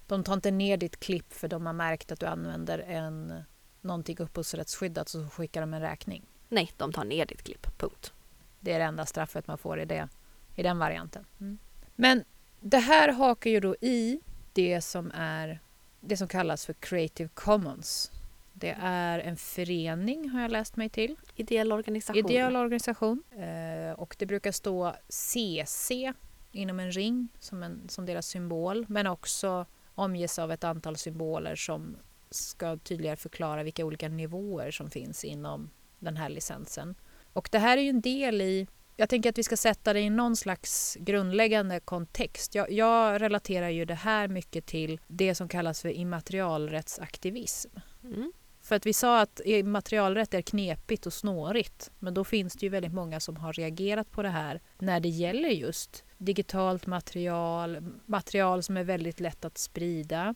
de 0.09 0.25
tar 0.25 0.35
inte 0.35 0.51
ner 0.51 0.77
ditt 0.77 1.01
klipp 1.01 1.33
för 1.33 1.49
de 1.49 1.67
har 1.67 1.73
märkt 1.73 2.13
att 2.13 2.21
du 2.21 2.27
använder 2.27 2.79
en, 2.79 3.43
någonting 3.81 4.17
upphovsrättsskyddat 4.19 5.09
så 5.09 5.29
skickar 5.29 5.61
de 5.61 5.75
en 5.75 5.81
räkning? 5.81 6.23
Nej, 6.49 6.71
de 6.77 6.93
tar 6.93 7.05
ner 7.05 7.27
ditt 7.27 7.43
klipp. 7.43 7.79
Punkt. 7.79 8.13
Det 8.61 8.73
är 8.73 8.79
det 8.79 8.85
enda 8.85 9.07
straffet 9.07 9.47
man 9.47 9.59
får 9.59 9.81
i, 9.81 9.85
det, 9.85 10.09
i 10.55 10.63
den 10.63 10.79
varianten. 10.79 11.25
Mm. 11.41 11.59
Men 11.97 12.25
det 12.61 12.79
här 12.79 13.13
hakar 13.13 13.51
ju 13.51 13.61
då 13.61 13.77
i 13.81 14.21
det 14.53 14.81
som 14.81 15.13
är 15.15 15.61
det 16.01 16.17
som 16.17 16.29
kallas 16.29 16.67
för 16.67 16.73
Creative 16.73 17.31
Commons. 17.35 18.13
Det 18.53 18.77
är 18.81 19.19
en 19.19 19.37
förening 19.37 20.29
har 20.29 20.43
jag 20.43 20.51
läst 20.51 20.77
mig 20.77 20.89
till. 20.89 21.17
Ideell 21.37 21.73
organisation. 21.73 22.19
Ideell 22.19 22.57
organisation. 22.57 23.23
Eh, 23.31 23.93
och 23.93 24.17
det 24.19 24.27
brukar 24.27 24.53
stå 24.53 24.95
CC 25.09 26.13
inom 26.59 26.81
en 26.81 26.93
ring 26.93 27.29
som, 27.39 27.63
en, 27.63 27.89
som 27.89 28.07
deras 28.07 28.27
symbol 28.27 28.87
men 28.89 29.07
också 29.07 29.67
omges 29.95 30.39
av 30.39 30.53
ett 30.53 30.65
antal 30.65 30.97
symboler 30.97 31.57
som 31.57 31.97
ska 32.31 32.77
tydligare 32.77 33.17
förklara 33.17 33.63
vilka 33.63 33.85
olika 33.85 34.09
nivåer 34.09 34.71
som 34.71 34.91
finns 34.91 35.25
inom 35.25 35.71
den 35.99 36.17
här 36.17 36.29
licensen. 36.29 36.95
Och 37.33 37.49
det 37.53 37.59
här 37.59 37.77
är 37.77 37.83
ju 37.83 37.89
en 37.89 38.01
del 38.01 38.41
i 38.41 38.67
jag 39.01 39.09
tänker 39.09 39.31
att 39.31 39.39
vi 39.39 39.43
ska 39.43 39.57
sätta 39.57 39.93
det 39.93 40.01
i 40.01 40.11
någon 40.11 40.37
slags 40.37 40.97
grundläggande 41.01 41.81
kontext. 41.81 42.55
Jag, 42.55 42.73
jag, 42.73 43.21
relaterar 43.21 43.69
ju 43.69 43.85
det 43.85 43.95
här 43.95 44.29
mycket 44.29 44.67
till 44.67 45.01
det 45.07 45.35
som 45.35 45.49
kallas 45.49 45.83
för 45.83 45.89
immaterialrättsaktivism. 45.89 47.71
Mm. 48.05 48.33
För 48.61 48.77
att 48.77 48.87
vi 48.87 48.93
sa 48.93 49.21
att 49.21 49.41
materialrätt 49.65 50.35
är 50.35 50.43
knepigt 50.43 51.07
och 51.07 51.13
snårigt. 51.13 51.91
Men 51.99 52.15
då 52.15 52.25
finns 52.25 52.55
det 52.55 52.67
ju 52.67 52.71
väldigt 52.71 52.93
många 52.93 53.21
som 53.21 53.37
har 53.37 53.53
reagerat 53.53 54.11
på 54.11 54.23
det 54.23 54.29
här 54.29 54.61
när 54.79 55.01
det 55.01 55.09
gäller 55.09 55.49
just 55.49 56.05
digitalt 56.19 56.87
material, 56.87 57.79
material 58.07 58.63
som 58.63 58.77
är 58.77 58.85
väldigt 58.85 59.21
lätt 59.21 59.45
att 59.45 59.59
sprida 59.59 60.35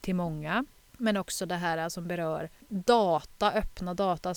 till 0.00 0.14
många. 0.14 0.64
Men 0.92 1.16
också 1.16 1.46
det 1.46 1.54
här 1.54 1.88
som 1.88 2.08
berör 2.08 2.50
data, 2.68 3.52
öppna 3.52 3.94
data, 3.94 4.34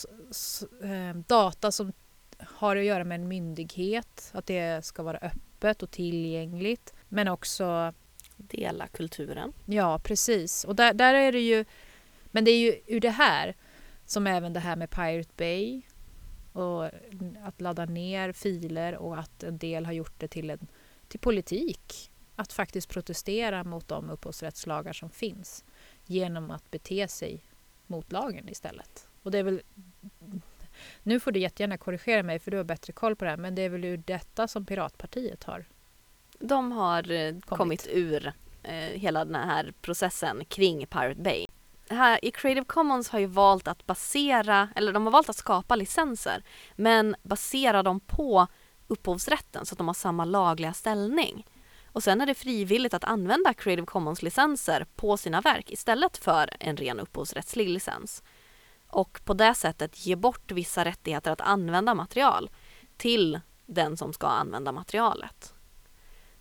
eh, 0.83 1.17
data 1.27 1.71
som 1.71 1.93
har 2.39 2.75
att 2.75 2.85
göra 2.85 3.03
med 3.03 3.15
en 3.15 3.27
myndighet, 3.27 4.31
att 4.33 4.45
det 4.45 4.85
ska 4.85 5.03
vara 5.03 5.17
öppet 5.17 5.83
och 5.83 5.91
tillgängligt. 5.91 6.93
Men 7.09 7.27
också 7.27 7.93
dela 8.37 8.87
kulturen. 8.87 9.53
Ja, 9.65 9.99
precis. 9.99 10.63
Och 10.63 10.75
där, 10.75 10.93
där 10.93 11.13
är 11.13 11.31
det 11.31 11.39
ju... 11.39 11.65
Men 12.25 12.45
det 12.45 12.51
är 12.51 12.59
ju 12.59 12.75
ur 12.87 12.99
det 12.99 13.09
här 13.09 13.55
som 14.05 14.27
även 14.27 14.53
det 14.53 14.59
här 14.59 14.75
med 14.75 14.89
Pirate 14.89 15.33
Bay 15.37 15.81
och 16.53 16.85
att 17.43 17.61
ladda 17.61 17.85
ner 17.85 18.31
filer 18.31 18.95
och 18.95 19.19
att 19.19 19.43
en 19.43 19.57
del 19.57 19.85
har 19.85 19.93
gjort 19.93 20.19
det 20.19 20.27
till, 20.27 20.49
en, 20.49 20.67
till 21.15 21.19
politik. 21.19 22.11
Att 22.35 22.53
faktiskt 22.53 22.89
protestera 22.89 23.63
mot 23.63 23.87
de 23.87 24.09
upphovsrättslagar 24.09 24.93
som 24.93 25.09
finns 25.09 25.63
genom 26.05 26.51
att 26.51 26.71
bete 26.71 27.07
sig 27.07 27.43
mot 27.87 28.11
lagen 28.11 28.49
istället. 28.49 29.07
Och 29.23 29.31
det 29.31 29.37
är 29.37 29.43
väl... 29.43 29.61
Nu 31.03 31.19
får 31.19 31.31
du 31.31 31.39
jättegärna 31.39 31.77
korrigera 31.77 32.23
mig 32.23 32.39
för 32.39 32.51
du 32.51 32.57
har 32.57 32.63
bättre 32.63 32.93
koll 32.93 33.15
på 33.15 33.25
det 33.25 33.29
här 33.29 33.37
men 33.37 33.55
det 33.55 33.61
är 33.61 33.69
väl 33.69 33.85
ur 33.85 33.97
detta 33.97 34.47
som 34.47 34.65
Piratpartiet 34.65 35.43
har 35.43 35.65
de 36.39 36.71
har 36.71 37.11
eh, 37.11 37.31
kommit, 37.31 37.45
kommit 37.45 37.87
ur 37.91 38.33
eh, 38.63 38.73
hela 38.73 39.25
den 39.25 39.35
här 39.35 39.73
processen 39.81 40.45
kring 40.45 40.87
Pirate 40.87 41.21
Bay. 41.21 41.45
Här 41.89 42.25
i 42.25 42.31
Creative 42.31 42.65
Commons 42.65 43.09
har 43.09 43.19
ju 43.19 43.25
valt 43.25 43.67
att 43.67 43.85
basera, 43.85 44.69
eller 44.75 44.93
de 44.93 45.05
har 45.05 45.11
valt 45.11 45.29
att 45.29 45.35
skapa 45.35 45.75
licenser, 45.75 46.43
men 46.75 47.15
basera 47.23 47.83
dem 47.83 47.99
på 47.99 48.47
upphovsrätten 48.87 49.65
så 49.65 49.73
att 49.73 49.77
de 49.77 49.87
har 49.87 49.93
samma 49.93 50.25
lagliga 50.25 50.73
ställning. 50.73 51.45
Och 51.85 52.03
sen 52.03 52.21
är 52.21 52.25
det 52.25 52.35
frivilligt 52.35 52.93
att 52.93 53.03
använda 53.03 53.53
Creative 53.53 53.85
Commons-licenser 53.85 54.85
på 54.95 55.17
sina 55.17 55.41
verk 55.41 55.71
istället 55.71 56.17
för 56.17 56.49
en 56.59 56.77
ren 56.77 56.99
upphovsrättslig 56.99 57.69
licens. 57.69 58.23
Och 58.87 59.21
på 59.25 59.33
det 59.33 59.53
sättet 59.53 60.05
ge 60.05 60.15
bort 60.15 60.51
vissa 60.51 60.85
rättigheter 60.85 61.31
att 61.31 61.41
använda 61.41 61.93
material 61.93 62.49
till 62.97 63.39
den 63.65 63.97
som 63.97 64.13
ska 64.13 64.27
använda 64.27 64.71
materialet. 64.71 65.53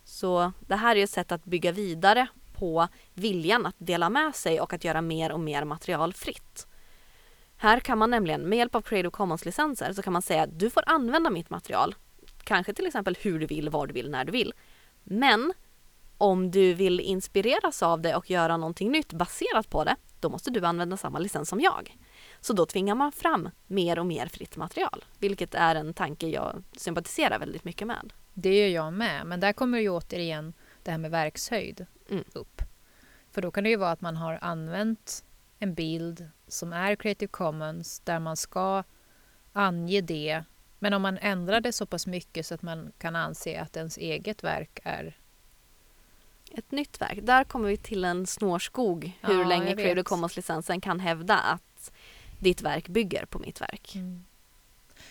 Så 0.03 0.51
det 0.59 0.75
här 0.75 0.95
är 0.95 1.03
ett 1.03 1.09
sätt 1.09 1.31
att 1.31 1.45
bygga 1.45 1.71
vidare 1.71 2.27
på 2.53 2.87
viljan 3.13 3.65
att 3.65 3.75
dela 3.77 4.09
med 4.09 4.35
sig 4.35 4.61
och 4.61 4.73
att 4.73 4.83
göra 4.83 5.01
mer 5.01 5.31
och 5.31 5.39
mer 5.39 5.63
material 5.63 6.13
fritt. 6.13 6.67
Här 7.57 7.79
kan 7.79 7.97
man 7.97 8.09
nämligen 8.09 8.41
med 8.41 8.57
hjälp 8.57 8.75
av 8.75 8.81
Creative 8.81 9.11
Commons-licenser 9.11 9.93
så 9.93 10.01
kan 10.01 10.13
man 10.13 10.21
säga 10.21 10.43
att 10.43 10.59
du 10.59 10.69
får 10.69 10.83
använda 10.85 11.29
mitt 11.29 11.49
material. 11.49 11.95
Kanske 12.45 12.73
till 12.73 12.87
exempel 12.87 13.17
hur 13.21 13.39
du 13.39 13.45
vill, 13.45 13.69
var 13.69 13.87
du 13.87 13.93
vill, 13.93 14.09
när 14.09 14.25
du 14.25 14.31
vill. 14.31 14.53
Men 15.03 15.53
om 16.17 16.51
du 16.51 16.73
vill 16.73 16.99
inspireras 16.99 17.83
av 17.83 18.01
det 18.01 18.15
och 18.15 18.29
göra 18.29 18.57
någonting 18.57 18.91
nytt 18.91 19.13
baserat 19.13 19.69
på 19.69 19.83
det, 19.83 19.95
då 20.19 20.29
måste 20.29 20.49
du 20.49 20.65
använda 20.65 20.97
samma 20.97 21.19
licens 21.19 21.49
som 21.49 21.61
jag. 21.61 21.97
Så 22.41 22.53
då 22.53 22.65
tvingar 22.65 22.95
man 22.95 23.11
fram 23.11 23.49
mer 23.67 23.99
och 23.99 24.05
mer 24.05 24.27
fritt 24.27 24.57
material, 24.57 25.05
vilket 25.19 25.55
är 25.55 25.75
en 25.75 25.93
tanke 25.93 26.27
jag 26.27 26.63
sympatiserar 26.77 27.39
väldigt 27.39 27.63
mycket 27.63 27.87
med. 27.87 28.13
Det 28.33 28.59
gör 28.59 28.67
jag 28.67 28.93
med, 28.93 29.25
men 29.25 29.39
där 29.39 29.53
kommer 29.53 29.79
ju 29.79 29.89
återigen 29.89 30.53
det 30.83 30.91
här 30.91 30.97
med 30.97 31.11
verkshöjd 31.11 31.85
mm. 32.09 32.23
upp. 32.33 32.61
För 33.31 33.41
då 33.41 33.51
kan 33.51 33.63
det 33.63 33.69
ju 33.69 33.75
vara 33.77 33.91
att 33.91 34.01
man 34.01 34.15
har 34.15 34.39
använt 34.41 35.25
en 35.59 35.73
bild 35.73 36.29
som 36.47 36.73
är 36.73 36.95
Creative 36.95 37.29
Commons 37.31 37.99
där 37.99 38.19
man 38.19 38.37
ska 38.37 38.83
ange 39.53 40.01
det. 40.01 40.43
Men 40.79 40.93
om 40.93 41.01
man 41.01 41.17
ändrar 41.17 41.61
det 41.61 41.71
så 41.71 41.85
pass 41.85 42.07
mycket 42.07 42.45
så 42.45 42.53
att 42.53 42.61
man 42.61 42.91
kan 42.97 43.15
anse 43.15 43.61
att 43.61 43.77
ens 43.77 43.97
eget 43.97 44.43
verk 44.43 44.79
är 44.83 45.17
ett 46.51 46.71
nytt 46.71 47.01
verk. 47.01 47.19
Där 47.21 47.43
kommer 47.43 47.69
vi 47.69 47.77
till 47.77 48.05
en 48.05 48.27
snårskog 48.27 49.11
hur 49.21 49.39
ja, 49.39 49.47
länge 49.47 49.75
Creative 49.75 50.03
Commons-licensen 50.03 50.81
kan 50.81 50.99
hävda 50.99 51.37
att 51.37 51.91
ditt 52.39 52.61
verk 52.61 52.87
bygger 52.87 53.25
på 53.25 53.39
mitt 53.39 53.61
verk. 53.61 53.95
Mm. 53.95 54.25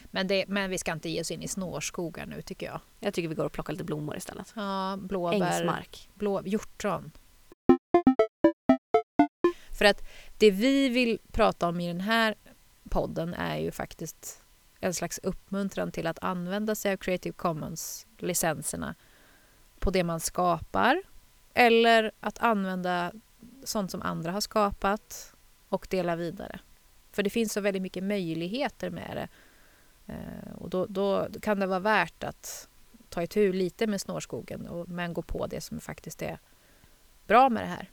Men, 0.05 0.27
det, 0.27 0.45
men 0.49 0.71
vi 0.71 0.79
ska 0.79 0.93
inte 0.93 1.09
ge 1.09 1.21
oss 1.21 1.31
in 1.31 1.43
i 1.43 1.49
snårskogar 1.49 2.27
nu 2.27 2.43
tycker 2.43 2.67
jag. 2.67 2.81
Jag 3.01 3.15
tycker 3.15 3.29
vi 3.29 3.35
går 3.35 3.45
och 3.45 3.53
plockar 3.53 3.73
lite 3.73 3.85
blommor 3.85 4.17
istället. 4.17 4.53
Ja, 4.57 4.97
blåbär. 5.01 5.61
Ängsmark. 5.61 6.09
Blå, 6.15 6.43
hjortron. 6.45 7.13
För 9.79 9.85
att 9.85 10.03
det 10.39 10.51
vi 10.51 10.89
vill 10.89 11.19
prata 11.33 11.69
om 11.69 11.81
i 11.81 11.89
den 11.89 12.01
här 12.01 12.35
podden 12.91 13.35
är 13.35 13.57
ju 13.57 13.71
faktiskt 13.71 14.44
en 14.85 14.95
slags 14.95 15.19
uppmuntran 15.23 15.93
till 15.93 16.07
att 16.07 16.19
använda 16.25 16.75
sig 16.75 16.93
av 16.93 16.97
Creative 16.97 17.33
Commons-licenserna 17.37 18.95
på 19.79 19.91
det 19.91 20.05
man 20.05 20.21
skapar 20.21 21.03
eller 21.55 22.13
att 22.21 22.39
använda 22.39 23.13
sånt 23.65 23.91
som 23.91 24.03
andra 24.03 24.33
har 24.33 24.41
skapat 24.41 25.35
och 25.69 25.87
dela 25.91 26.17
vidare. 26.17 26.61
För 27.13 27.23
det 27.23 27.31
finns 27.31 27.53
så 27.53 27.61
väldigt 27.61 27.83
mycket 27.83 28.05
möjligheter 28.05 28.91
med 28.91 29.17
det. 29.17 29.29
Eh, 30.13 30.53
och 30.55 30.71
då, 30.71 30.87
då, 30.87 31.29
kan 31.43 31.61
det 31.61 31.67
vara 31.67 31.79
värt 31.79 32.25
att 32.25 32.69
ta 33.09 33.23
itu 33.23 33.53
lite 33.53 33.87
med 33.87 34.01
snårskogen 34.01 34.69
och, 34.69 34.89
men 34.89 35.15
gå 35.15 35.23
på 35.23 35.47
det 35.47 35.61
som 35.61 35.81
faktiskt 35.81 36.23
är 36.23 36.39
bra 37.27 37.49
med 37.49 37.63
det 37.63 37.69
här. 37.69 37.91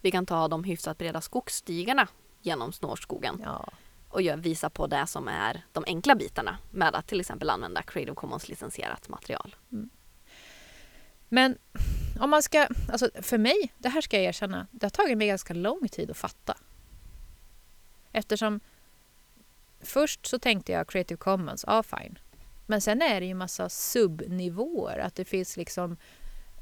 Vi 0.00 0.10
kan 0.10 0.26
ta 0.26 0.48
de 0.48 0.64
hyfsat 0.64 0.98
breda 0.98 1.20
skogsstigarna 1.20 2.08
genom 2.42 2.72
snårskogen 2.72 3.40
ja 3.44 3.68
och 4.16 4.46
visa 4.46 4.70
på 4.70 4.86
det 4.86 5.06
som 5.06 5.28
är 5.28 5.64
de 5.72 5.84
enkla 5.86 6.14
bitarna 6.14 6.58
med 6.70 6.94
att 6.94 7.06
till 7.06 7.20
exempel 7.20 7.50
använda 7.50 7.82
Creative 7.82 8.14
Commons 8.14 8.48
licensierat 8.48 9.08
material. 9.08 9.56
Mm. 9.72 9.90
Men 11.28 11.58
om 12.20 12.30
man 12.30 12.42
ska, 12.42 12.68
alltså 12.92 13.10
för 13.22 13.38
mig, 13.38 13.72
det 13.78 13.88
här 13.88 14.00
ska 14.00 14.16
jag 14.16 14.24
erkänna, 14.24 14.66
det 14.70 14.86
har 14.86 14.90
tagit 14.90 15.18
mig 15.18 15.26
ganska 15.26 15.54
lång 15.54 15.88
tid 15.88 16.10
att 16.10 16.16
fatta. 16.16 16.56
Eftersom 18.12 18.60
först 19.80 20.26
så 20.26 20.38
tänkte 20.38 20.72
jag 20.72 20.88
Creative 20.88 21.18
Commons, 21.18 21.64
ja 21.66 21.82
fine. 21.82 22.18
Men 22.66 22.80
sen 22.80 23.02
är 23.02 23.20
det 23.20 23.26
ju 23.26 23.34
massa 23.34 23.68
subnivåer, 23.68 24.98
att 24.98 25.14
det 25.14 25.24
finns 25.24 25.56
liksom 25.56 25.96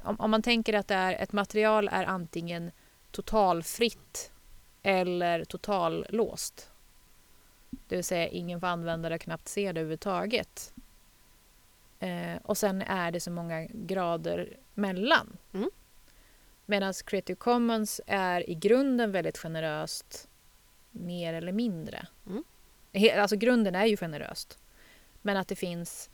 om, 0.03 0.19
om 0.19 0.31
man 0.31 0.41
tänker 0.41 0.73
att 0.73 0.87
det 0.87 0.95
är, 0.95 1.13
ett 1.13 1.33
material 1.33 1.89
är 1.91 2.05
antingen 2.05 2.71
totalfritt 3.11 4.31
eller 4.83 5.45
totallåst. 5.45 6.71
Det 7.87 7.95
vill 7.95 8.05
säga 8.05 8.27
ingen 8.27 8.59
får 8.59 8.67
använda 8.67 9.09
det, 9.09 9.19
knappt 9.19 9.47
se 9.47 9.61
det 9.61 9.79
överhuvudtaget. 9.79 10.73
Eh, 11.99 12.35
och 12.43 12.57
sen 12.57 12.81
är 12.81 13.11
det 13.11 13.19
så 13.19 13.31
många 13.31 13.65
grader 13.65 14.57
mellan. 14.73 15.37
Mm. 15.53 15.69
Medan 16.65 16.93
Creative 17.05 17.37
Commons 17.37 18.01
är 18.07 18.49
i 18.49 18.55
grunden 18.55 19.11
väldigt 19.11 19.37
generöst 19.37 20.27
mer 20.91 21.33
eller 21.33 21.51
mindre. 21.51 22.07
Mm. 22.27 22.43
Alltså 23.19 23.35
grunden 23.35 23.75
är 23.75 23.85
ju 23.85 23.97
generöst. 23.97 24.59
Men 25.21 25.37
att 25.37 25.47
det 25.47 25.55
finns 25.55 26.09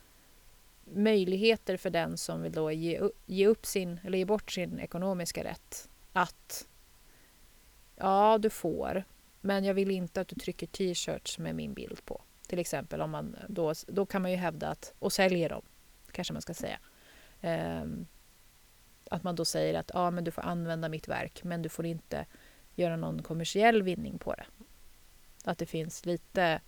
möjligheter 0.84 1.78
för 1.78 1.90
den 1.90 2.18
som 2.18 2.42
vill 2.42 2.52
då 2.52 2.72
ge, 2.72 3.02
ge 3.26 3.48
upp 3.48 3.66
sin, 3.66 4.00
eller 4.04 4.18
ge 4.18 4.26
bort 4.26 4.52
sin 4.52 4.80
ekonomiska 4.80 5.44
rätt 5.44 5.90
att 6.14 6.68
ja, 7.96 8.38
du 8.38 8.50
får, 8.50 9.04
men 9.42 9.64
jag 9.64 9.74
vill 9.74 9.92
inte 9.92 10.22
att 10.22 10.28
du 10.28 10.36
trycker 10.36 10.68
t-shirts 10.68 11.40
med 11.40 11.56
min 11.56 11.74
bild 11.74 12.06
på. 12.06 12.22
Till 12.48 12.60
exempel, 12.60 13.02
om 13.02 13.12
man 13.12 13.36
då, 13.48 13.74
då 13.88 14.06
kan 14.06 14.22
man 14.22 14.32
ju 14.32 14.38
hävda 14.38 14.68
att, 14.68 14.94
och 15.00 15.14
säljer 15.14 15.50
dem, 15.50 15.62
kanske 16.12 16.34
man 16.34 16.42
ska 16.42 16.54
säga. 16.54 16.80
Um, 17.82 18.08
att 19.12 19.24
man 19.24 19.36
då 19.36 19.46
säger 19.46 19.80
att 19.80 19.92
ja, 19.94 20.12
men 20.12 20.24
du 20.24 20.32
får 20.32 20.42
använda 20.42 20.90
mitt 20.90 21.08
verk, 21.08 21.44
men 21.44 21.62
du 21.62 21.70
får 21.70 21.86
inte 21.86 22.26
göra 22.76 22.96
någon 22.96 23.24
kommersiell 23.24 23.84
vinning 23.84 24.18
på 24.18 24.34
det. 24.34 24.46
Att 25.44 25.58
det 25.58 25.66
finns 25.66 26.06
lite... 26.06 26.62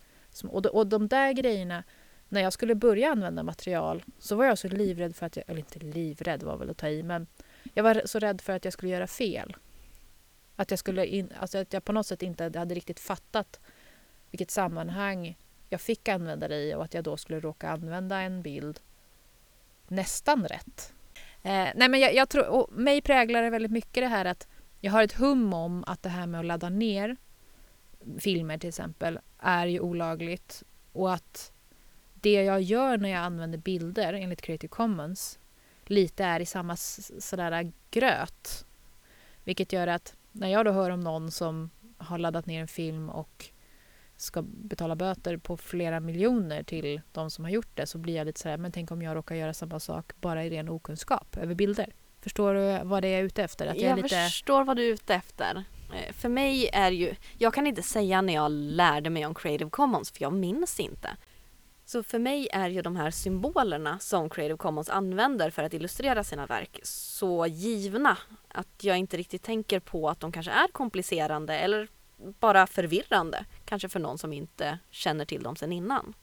Och 0.43 0.61
de, 0.61 0.69
och 0.69 0.87
de 0.87 1.07
där 1.07 1.33
grejerna, 1.33 1.83
när 2.29 2.41
jag 2.41 2.53
skulle 2.53 2.75
börja 2.75 3.11
använda 3.11 3.43
material 3.43 4.03
så 4.19 4.35
var 4.35 4.45
jag 4.45 4.57
så 4.57 4.67
livrädd 4.67 5.15
för 5.15 5.25
att 5.25 5.35
jag... 5.35 5.45
Eller 5.47 5.59
inte 5.59 5.79
livrädd 5.79 6.43
var 6.43 6.57
väl 6.57 6.69
att 6.69 6.77
ta 6.77 6.89
i, 6.89 7.03
men 7.03 7.27
jag 7.73 7.83
var 7.83 8.01
så 8.05 8.19
rädd 8.19 8.41
för 8.41 8.53
att 8.53 8.65
jag 8.65 8.73
skulle 8.73 8.91
göra 8.91 9.07
fel. 9.07 9.55
Att 10.55 10.71
jag, 10.71 10.79
skulle 10.79 11.05
in, 11.05 11.29
alltså 11.39 11.57
att 11.57 11.73
jag 11.73 11.85
på 11.85 11.91
något 11.91 12.07
sätt 12.07 12.21
inte 12.21 12.43
hade 12.43 12.75
riktigt 12.75 12.99
fattat 12.99 13.59
vilket 14.31 14.51
sammanhang 14.51 15.37
jag 15.69 15.81
fick 15.81 16.07
använda 16.07 16.47
det 16.47 16.55
i 16.55 16.75
och 16.75 16.83
att 16.83 16.93
jag 16.93 17.03
då 17.03 17.17
skulle 17.17 17.39
råka 17.39 17.69
använda 17.69 18.21
en 18.21 18.41
bild 18.41 18.79
nästan 19.87 20.47
rätt. 20.47 20.93
Eh, 21.41 21.67
nej 21.75 21.89
men 21.89 21.99
jag, 21.99 22.15
jag 22.15 22.29
tror, 22.29 22.47
och 22.47 22.71
mig 22.71 23.01
präglar 23.01 23.41
det 23.41 23.49
väldigt 23.49 23.71
mycket 23.71 24.03
det 24.03 24.07
här 24.07 24.25
att 24.25 24.47
jag 24.79 24.91
har 24.91 25.03
ett 25.03 25.13
hum 25.13 25.53
om 25.53 25.83
att 25.87 26.03
det 26.03 26.09
här 26.09 26.27
med 26.27 26.39
att 26.39 26.45
ladda 26.45 26.69
ner 26.69 27.17
filmer 28.19 28.57
till 28.57 28.69
exempel 28.69 29.19
är 29.39 29.67
ju 29.67 29.79
olagligt 29.79 30.63
och 30.91 31.13
att 31.13 31.51
det 32.13 32.33
jag 32.43 32.61
gör 32.61 32.97
när 32.97 33.09
jag 33.09 33.19
använder 33.19 33.57
bilder 33.57 34.13
enligt 34.13 34.41
Creative 34.41 34.71
Commons 34.71 35.39
lite 35.85 36.23
är 36.23 36.39
i 36.39 36.45
samma 36.45 36.75
sådär 36.75 37.71
gröt. 37.91 38.65
Vilket 39.43 39.73
gör 39.73 39.87
att 39.87 40.15
när 40.33 40.47
jag 40.47 40.65
då 40.65 40.71
hör 40.71 40.89
om 40.89 40.99
någon 40.99 41.31
som 41.31 41.69
har 41.97 42.17
laddat 42.17 42.45
ner 42.45 42.61
en 42.61 42.67
film 42.67 43.09
och 43.09 43.49
ska 44.17 44.41
betala 44.41 44.95
böter 44.95 45.37
på 45.37 45.57
flera 45.57 45.99
miljoner 45.99 46.63
till 46.63 47.01
de 47.11 47.31
som 47.31 47.43
har 47.43 47.51
gjort 47.51 47.75
det 47.75 47.87
så 47.87 47.97
blir 47.97 48.15
jag 48.15 48.25
lite 48.25 48.39
sådär, 48.39 48.57
men 48.57 48.71
tänk 48.71 48.91
om 48.91 49.01
jag 49.01 49.15
råkar 49.15 49.35
göra 49.35 49.53
samma 49.53 49.79
sak 49.79 50.11
bara 50.21 50.45
i 50.45 50.49
ren 50.49 50.69
okunskap 50.69 51.37
över 51.37 51.55
bilder. 51.55 51.93
Förstår 52.21 52.53
du 52.53 52.79
vad 52.83 53.03
det 53.03 53.07
är 53.07 53.23
ute 53.23 53.43
efter? 53.43 53.67
Att 53.67 53.77
jag, 53.77 53.91
jag 53.91 53.95
lite... 54.03 54.15
förstår 54.15 54.63
vad 54.63 54.77
du 54.77 54.87
är 54.87 54.93
ute 54.93 55.15
efter. 55.15 55.63
Eh, 55.93 56.13
för 56.13 56.29
mig 56.29 56.69
är 56.73 56.91
ju, 56.91 57.15
jag 57.37 57.53
kan 57.53 57.67
inte 57.67 57.83
säga 57.83 58.21
när 58.21 58.33
jag 58.33 58.51
lärde 58.51 59.09
mig 59.09 59.25
om 59.25 59.35
Creative 59.35 59.69
Commons 59.69 60.11
för 60.11 60.21
jag 60.21 60.33
minns 60.33 60.79
inte. 60.79 61.09
Så 61.85 62.03
för 62.03 62.19
mig 62.19 62.47
är 62.53 62.69
ju 62.69 62.81
de 62.81 62.95
här 62.95 63.11
symbolerna 63.11 63.99
som 63.99 64.29
Creative 64.29 64.57
Commons 64.57 64.89
använder 64.89 65.49
för 65.49 65.63
att 65.63 65.73
illustrera 65.73 66.23
sina 66.23 66.45
verk 66.45 66.79
så 66.83 67.47
givna 67.47 68.17
att 68.47 68.83
jag 68.83 68.97
inte 68.97 69.17
riktigt 69.17 69.43
tänker 69.43 69.79
på 69.79 70.09
att 70.09 70.19
de 70.19 70.31
kanske 70.31 70.51
är 70.51 70.67
komplicerande 70.67 71.57
eller 71.57 71.87
bara 72.39 72.67
förvirrande, 72.67 73.45
kanske 73.65 73.89
för 73.89 73.99
någon 73.99 74.17
som 74.17 74.33
inte 74.33 74.79
känner 74.89 75.25
till 75.25 75.43
dem 75.43 75.55
sedan 75.55 75.71
innan. 75.71 76.13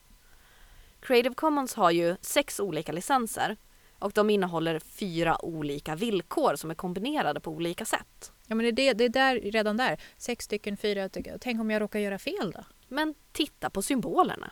Creative 0.99 1.35
Commons 1.35 1.75
har 1.75 1.91
ju 1.91 2.15
sex 2.21 2.59
olika 2.59 2.91
licenser 2.91 3.57
och 3.99 4.11
de 4.11 4.29
innehåller 4.29 4.79
fyra 4.79 5.45
olika 5.45 5.95
villkor 5.95 6.55
som 6.55 6.71
är 6.71 6.75
kombinerade 6.75 7.39
på 7.39 7.51
olika 7.51 7.85
sätt. 7.85 8.31
Ja 8.47 8.55
men 8.55 8.75
det 8.75 8.89
är, 8.89 8.93
det 8.93 9.03
är 9.03 9.09
där, 9.09 9.35
redan 9.35 9.77
där. 9.77 10.01
Sex 10.17 10.45
stycken, 10.45 10.77
fyra. 10.77 11.09
Tänk 11.39 11.61
om 11.61 11.71
jag 11.71 11.81
råkar 11.81 11.99
göra 11.99 12.19
fel 12.19 12.51
då? 12.51 12.63
Men 12.87 13.15
titta 13.31 13.69
på 13.69 13.81
symbolerna. 13.81 14.51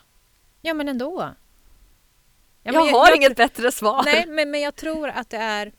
Ja 0.61 0.73
men 0.73 0.89
ändå. 0.89 1.33
Ja, 2.63 2.73
jag, 2.73 2.75
jag 2.75 2.91
har 2.91 3.07
jag, 3.07 3.17
inget 3.17 3.37
bättre 3.37 3.71
svar. 3.71 4.03
Nej 4.05 4.25
men, 4.27 4.51
men 4.51 4.61
jag 4.61 4.75
tror 4.75 5.09
att 5.09 5.29
det 5.29 5.37
är 5.37 5.71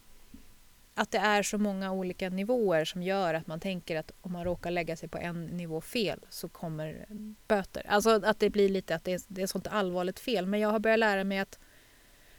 att 0.95 1.11
det 1.11 1.19
är 1.19 1.43
så 1.43 1.59
många 1.59 1.93
olika 1.93 2.29
nivåer 2.29 2.85
som 2.85 3.03
gör 3.03 3.35
att 3.35 3.47
man 3.47 3.61
tänker 3.61 3.97
att 3.97 4.13
om 4.21 4.33
man 4.33 4.45
råkar 4.45 4.71
lägga 4.71 4.97
sig 4.97 5.09
på 5.09 5.19
en 5.19 5.47
nivå 5.47 5.81
fel 5.81 6.21
så 6.31 6.49
kommer 6.49 7.07
böter. 7.49 7.87
Alltså 7.89 8.11
att 8.25 8.41
det 8.41 8.51
blir 8.51 8.69
lite 8.69 8.95
att 8.95 9.05
det 9.05 9.13
är, 9.13 9.21
det 9.29 9.43
är 9.43 9.47
sånt 9.47 9.67
allvarligt 9.67 10.21
fel. 10.21 10.47
Men 10.47 10.61
jag 10.61 10.69
har 10.69 10.79
börjat 10.79 10.99
lära 10.99 11.25
mig 11.25 11.39
att 11.39 11.59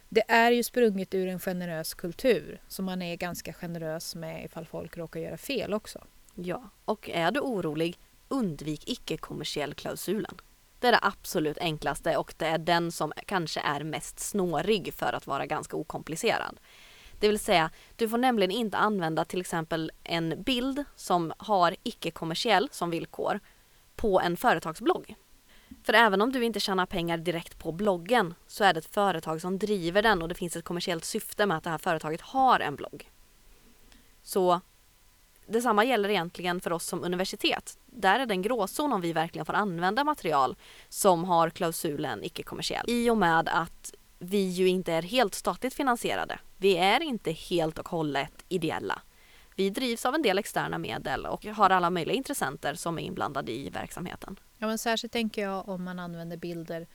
det 0.08 0.24
är 0.28 0.50
ju 0.50 0.62
sprunget 0.62 1.14
ur 1.14 1.28
en 1.28 1.40
generös 1.40 1.94
kultur 1.94 2.60
som 2.68 2.84
man 2.84 3.02
är 3.02 3.16
ganska 3.16 3.52
generös 3.52 4.14
med 4.14 4.44
ifall 4.44 4.66
folk 4.66 4.96
råkar 4.96 5.20
göra 5.20 5.36
fel 5.36 5.74
också. 5.74 6.04
Ja, 6.34 6.70
och 6.84 7.10
är 7.10 7.30
du 7.30 7.40
orolig, 7.40 7.98
undvik 8.28 8.88
icke-kommersiell 8.88 9.74
klausulen. 9.74 10.34
Det 10.82 10.88
är 10.88 10.92
det 10.92 10.98
absolut 11.02 11.58
enklaste 11.58 12.16
och 12.16 12.34
det 12.36 12.46
är 12.46 12.58
den 12.58 12.92
som 12.92 13.12
kanske 13.26 13.60
är 13.60 13.84
mest 13.84 14.20
snårig 14.20 14.94
för 14.94 15.12
att 15.12 15.26
vara 15.26 15.46
ganska 15.46 15.76
okomplicerad. 15.76 16.60
Det 17.20 17.28
vill 17.28 17.38
säga, 17.38 17.70
du 17.96 18.08
får 18.08 18.18
nämligen 18.18 18.50
inte 18.50 18.76
använda 18.76 19.24
till 19.24 19.40
exempel 19.40 19.92
en 20.04 20.42
bild 20.42 20.84
som 20.96 21.32
har 21.38 21.76
icke-kommersiell 21.82 22.68
som 22.72 22.90
villkor 22.90 23.40
på 23.96 24.20
en 24.20 24.36
företagsblogg. 24.36 25.14
För 25.84 25.92
även 25.92 26.22
om 26.22 26.32
du 26.32 26.44
inte 26.44 26.60
tjänar 26.60 26.86
pengar 26.86 27.18
direkt 27.18 27.58
på 27.58 27.72
bloggen 27.72 28.34
så 28.46 28.64
är 28.64 28.74
det 28.74 28.78
ett 28.78 28.94
företag 28.94 29.40
som 29.40 29.58
driver 29.58 30.02
den 30.02 30.22
och 30.22 30.28
det 30.28 30.34
finns 30.34 30.56
ett 30.56 30.64
kommersiellt 30.64 31.04
syfte 31.04 31.46
med 31.46 31.56
att 31.56 31.64
det 31.64 31.70
här 31.70 31.78
företaget 31.78 32.20
har 32.20 32.60
en 32.60 32.76
blogg. 32.76 33.10
Så 34.22 34.60
detsamma 35.46 35.84
gäller 35.84 36.08
egentligen 36.08 36.60
för 36.60 36.72
oss 36.72 36.86
som 36.86 37.04
universitet. 37.04 37.78
Där 37.86 38.20
är 38.20 38.26
det 38.26 38.34
en 38.34 38.42
gråzon 38.42 38.92
om 38.92 39.00
vi 39.00 39.12
verkligen 39.12 39.46
får 39.46 39.54
använda 39.54 40.04
material 40.04 40.56
som 40.88 41.24
har 41.24 41.50
klausulen 41.50 42.24
icke-kommersiell. 42.24 42.84
I 42.88 43.10
och 43.10 43.16
med 43.16 43.48
att 43.48 43.94
vi 44.18 44.48
ju 44.48 44.68
inte 44.68 44.92
är 44.92 45.02
helt 45.02 45.34
statligt 45.34 45.74
finansierade. 45.74 46.38
Vi 46.56 46.76
är 46.76 47.02
inte 47.02 47.32
helt 47.32 47.78
och 47.78 47.88
hållet 47.88 48.44
ideella. 48.48 49.02
Vi 49.56 49.70
drivs 49.70 50.06
av 50.06 50.14
en 50.14 50.22
del 50.22 50.38
externa 50.38 50.78
medel 50.78 51.26
och 51.26 51.44
har 51.44 51.70
alla 51.70 51.90
möjliga 51.90 52.16
intressenter 52.16 52.74
som 52.74 52.98
är 52.98 53.02
inblandade 53.02 53.52
i 53.52 53.70
verksamheten. 53.70 54.40
Ja, 54.58 54.66
men 54.66 54.78
särskilt 54.78 55.12
tänker 55.12 55.42
jag 55.42 55.68
om 55.68 55.84
man 55.84 55.98
använder 55.98 56.36
bilder 56.36 56.86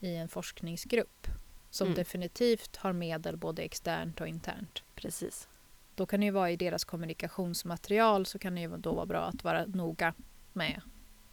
i 0.00 0.16
en 0.16 0.28
forskningsgrupp 0.28 1.26
som 1.70 1.86
mm. 1.86 1.96
definitivt 1.96 2.76
har 2.76 2.92
medel 2.92 3.36
både 3.36 3.62
externt 3.62 4.20
och 4.20 4.28
internt. 4.28 4.82
Precis. 4.94 5.48
Då 5.96 6.06
kan 6.06 6.20
det 6.20 6.26
ju 6.26 6.32
vara 6.32 6.50
i 6.50 6.56
deras 6.56 6.84
kommunikationsmaterial 6.84 8.26
så 8.26 8.38
kan 8.38 8.54
det 8.54 8.60
ju 8.60 8.76
då 8.76 8.92
vara 8.92 9.06
bra 9.06 9.24
att 9.24 9.44
vara 9.44 9.66
noga 9.66 10.14
med 10.52 10.80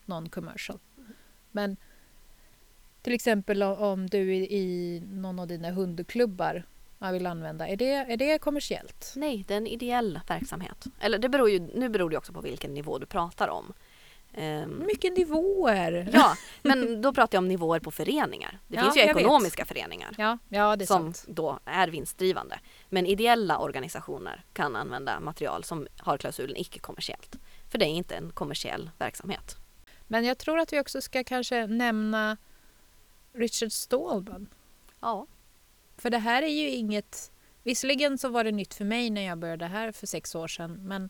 non-commercial. 0.06 0.80
Men 1.52 1.78
till 3.02 3.14
exempel 3.14 3.64
om 3.64 4.08
du 4.08 4.36
i 4.36 5.04
någon 5.12 5.40
av 5.40 5.48
dina 5.48 5.72
hundklubbar 5.72 6.64
vill 7.12 7.26
använda, 7.26 7.68
är 7.68 7.78
det, 7.78 7.94
är 7.94 8.18
det 8.18 8.38
kommersiellt? 8.38 9.14
Nej, 9.16 9.46
det 9.48 9.54
är 9.54 9.58
en 9.58 9.68
ideell 9.68 10.20
verksamhet. 10.28 10.86
Eller 11.00 11.18
det 11.18 11.30
beror 11.30 11.50
ju, 11.50 11.60
nu 11.60 11.90
beror 11.90 12.10
det 12.10 12.18
också 12.18 12.34
på 12.34 12.42
vilken 12.42 12.74
nivå 12.74 12.98
du 12.98 13.06
pratar 13.06 13.48
om. 13.48 13.74
Um, 14.38 14.84
Mycket 14.86 15.18
nivåer! 15.18 16.10
Ja, 16.14 16.36
men 16.62 17.02
då 17.02 17.14
pratar 17.14 17.36
jag 17.36 17.42
om 17.42 17.48
nivåer 17.48 17.80
på 17.80 17.92
föreningar. 17.92 18.60
Det 18.68 18.76
ja, 18.76 18.82
finns 18.82 18.98
ju 18.98 19.02
ekonomiska 19.02 19.66
föreningar 19.66 20.16
ja, 20.18 20.38
ja, 20.50 20.78
som 20.78 20.86
sant. 20.86 21.26
då 21.28 21.60
är 21.66 21.88
vinstdrivande. 21.88 22.60
Men 22.90 23.06
ideella 23.06 23.58
organisationer 23.58 24.44
kan 24.54 24.76
använda 24.76 25.20
material 25.20 25.64
som 25.64 25.88
har 25.98 26.18
klausulen 26.18 26.58
icke-kommersiellt. 26.58 27.36
För 27.72 27.78
det 27.78 27.86
är 27.86 27.94
inte 27.94 28.16
en 28.16 28.32
kommersiell 28.32 28.90
verksamhet. 28.98 29.56
Men 30.08 30.26
jag 30.26 30.38
tror 30.38 30.60
att 30.60 30.74
vi 30.74 30.80
också 30.80 31.02
ska 31.02 31.24
kanske 31.24 31.68
nämna 31.68 32.38
Richard 33.34 33.72
Stallman. 33.72 34.48
Ja. 35.00 35.28
För 35.98 36.10
det 36.10 36.18
här 36.18 36.44
är 36.44 36.48
ju 36.48 36.70
inget... 36.70 37.32
Visserligen 37.64 38.18
så 38.18 38.30
var 38.30 38.44
det 38.44 38.52
nytt 38.52 38.74
för 38.74 38.86
mig 38.86 39.10
när 39.10 39.22
jag 39.22 39.38
började 39.38 39.66
här 39.66 39.92
för 39.92 40.08
sex 40.08 40.36
år 40.36 40.48
sedan 40.48 40.88
men 40.88 41.10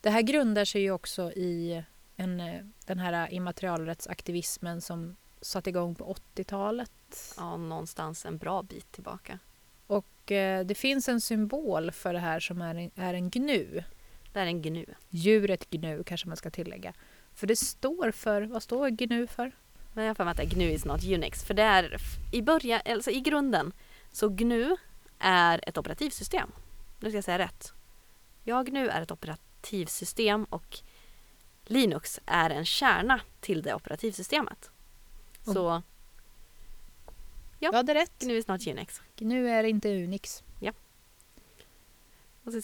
det 0.00 0.10
här 0.10 0.22
grundar 0.22 0.64
sig 0.64 0.82
ju 0.82 0.90
också 0.90 1.32
i 1.32 1.84
en, 2.18 2.40
eh, 2.40 2.64
den 2.86 2.98
här 2.98 3.32
immaterialrättsaktivismen 3.32 4.80
som 4.80 5.16
satte 5.40 5.70
igång 5.70 5.94
på 5.94 6.14
80-talet. 6.34 7.34
Ja, 7.36 7.56
någonstans 7.56 8.26
en 8.26 8.38
bra 8.38 8.62
bit 8.62 8.92
tillbaka. 8.92 9.38
Och 9.86 10.32
eh, 10.32 10.66
det 10.66 10.74
finns 10.74 11.08
en 11.08 11.20
symbol 11.20 11.90
för 11.90 12.12
det 12.12 12.18
här 12.18 12.40
som 12.40 12.62
är 12.62 12.74
en, 12.74 12.90
är 12.94 13.14
en 13.14 13.30
gnu. 13.30 13.84
Det 14.32 14.40
är 14.40 14.46
en 14.46 14.62
gnu. 14.62 14.86
Djuret 15.08 15.70
gnu 15.70 16.02
kanske 16.04 16.28
man 16.28 16.36
ska 16.36 16.50
tillägga. 16.50 16.92
För 17.34 17.46
det 17.46 17.56
står 17.56 18.10
för, 18.10 18.42
vad 18.42 18.62
står 18.62 18.88
gnu 18.88 19.26
för? 19.26 19.52
Men 19.92 20.04
jag 20.04 20.10
har 20.10 20.14
för 20.14 20.24
mig 20.24 20.30
att 20.30 20.36
det 20.36 20.42
är 20.42 20.54
GNU 20.54 20.70
is 20.70 20.84
not 20.84 21.04
Unix. 21.04 21.44
För 21.44 21.54
det 21.54 21.62
är 21.62 21.96
i 22.32 22.42
början, 22.42 22.80
alltså 22.84 23.10
i 23.10 23.20
grunden, 23.20 23.72
så 24.12 24.28
GNU 24.28 24.76
är 25.18 25.68
ett 25.68 25.78
operativsystem. 25.78 26.52
Nu 27.00 27.10
ska 27.10 27.16
jag 27.16 27.24
säga 27.24 27.38
rätt. 27.38 27.72
Ja, 28.44 28.62
GNU 28.62 28.88
är 28.88 29.02
ett 29.02 29.10
operativsystem 29.10 30.44
och 30.44 30.82
Linux 31.68 32.20
är 32.26 32.50
en 32.50 32.64
kärna 32.64 33.20
till 33.40 33.62
det 33.62 33.74
operativsystemet. 33.74 34.70
Mm. 35.44 35.54
Så 35.54 35.82
ja, 37.58 37.82
det 37.82 37.92
är 37.92 37.94
rätt. 37.94 38.12
GNU 38.18 38.36
is 38.36 38.48
not 38.48 38.66
Unix. 38.66 39.02
GNU 39.16 39.48
är 39.48 39.64
inte 39.64 39.88
Unix. 40.04 40.42
Ja. 40.60 40.72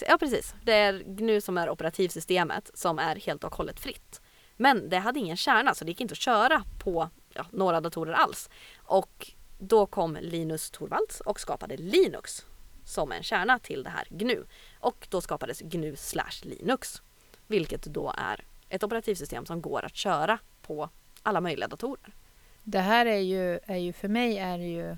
Ja, 0.07 0.19
precis. 0.19 0.55
Det 0.65 0.73
är 0.73 1.03
GNU 1.07 1.41
som 1.41 1.59
är 1.59 1.71
operativsystemet 1.71 2.71
som 2.75 2.99
är 2.99 3.17
helt 3.17 3.45
och 3.45 3.55
hållet 3.55 3.81
fritt. 3.81 4.21
Men 4.57 4.89
det 4.89 4.99
hade 4.99 5.19
ingen 5.19 5.37
kärna 5.37 5.75
så 5.75 5.85
det 5.85 5.91
gick 5.91 6.01
inte 6.01 6.13
att 6.13 6.19
köra 6.19 6.65
på 6.79 7.11
ja, 7.33 7.47
några 7.51 7.81
datorer 7.81 8.13
alls. 8.13 8.51
Och 8.77 9.33
då 9.59 9.87
kom 9.87 10.19
Linus 10.21 10.71
Torvalds 10.71 11.21
och 11.21 11.41
skapade 11.41 11.77
Linux 11.77 12.45
som 12.85 13.13
en 13.13 13.23
kärna 13.23 13.59
till 13.59 13.83
det 13.83 13.91
här 13.91 14.07
GNU. 14.11 14.45
Och 14.81 15.07
då 15.11 15.21
skapades 15.21 15.61
GNU 15.61 15.97
slash 15.97 16.43
Linux. 16.43 17.03
Vilket 17.47 17.83
då 17.83 18.15
är 18.17 18.45
ett 18.75 18.83
operativsystem 18.83 19.47
som 19.47 19.61
går 19.61 19.85
att 19.85 19.97
köra 19.97 20.39
på 20.63 20.89
alla 21.23 21.41
möjliga 21.41 21.69
datorer. 21.69 22.15
Det 22.63 22.81
här 22.81 23.07
är 23.07 23.19
ju, 23.19 23.61
är 23.65 23.77
ju 23.77 23.93
för 23.93 24.09
mig 24.09 24.39
är 24.39 24.59
ju... 24.59 24.97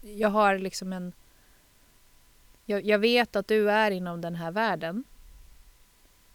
Jag 0.00 0.28
har 0.28 0.58
liksom 0.58 0.92
en... 0.92 1.12
Jag, 2.64 2.84
jag 2.84 2.98
vet 2.98 3.36
att 3.36 3.48
du 3.48 3.70
är 3.70 3.90
inom 3.90 4.20
den 4.20 4.34
här 4.34 4.50
världen. 4.50 5.04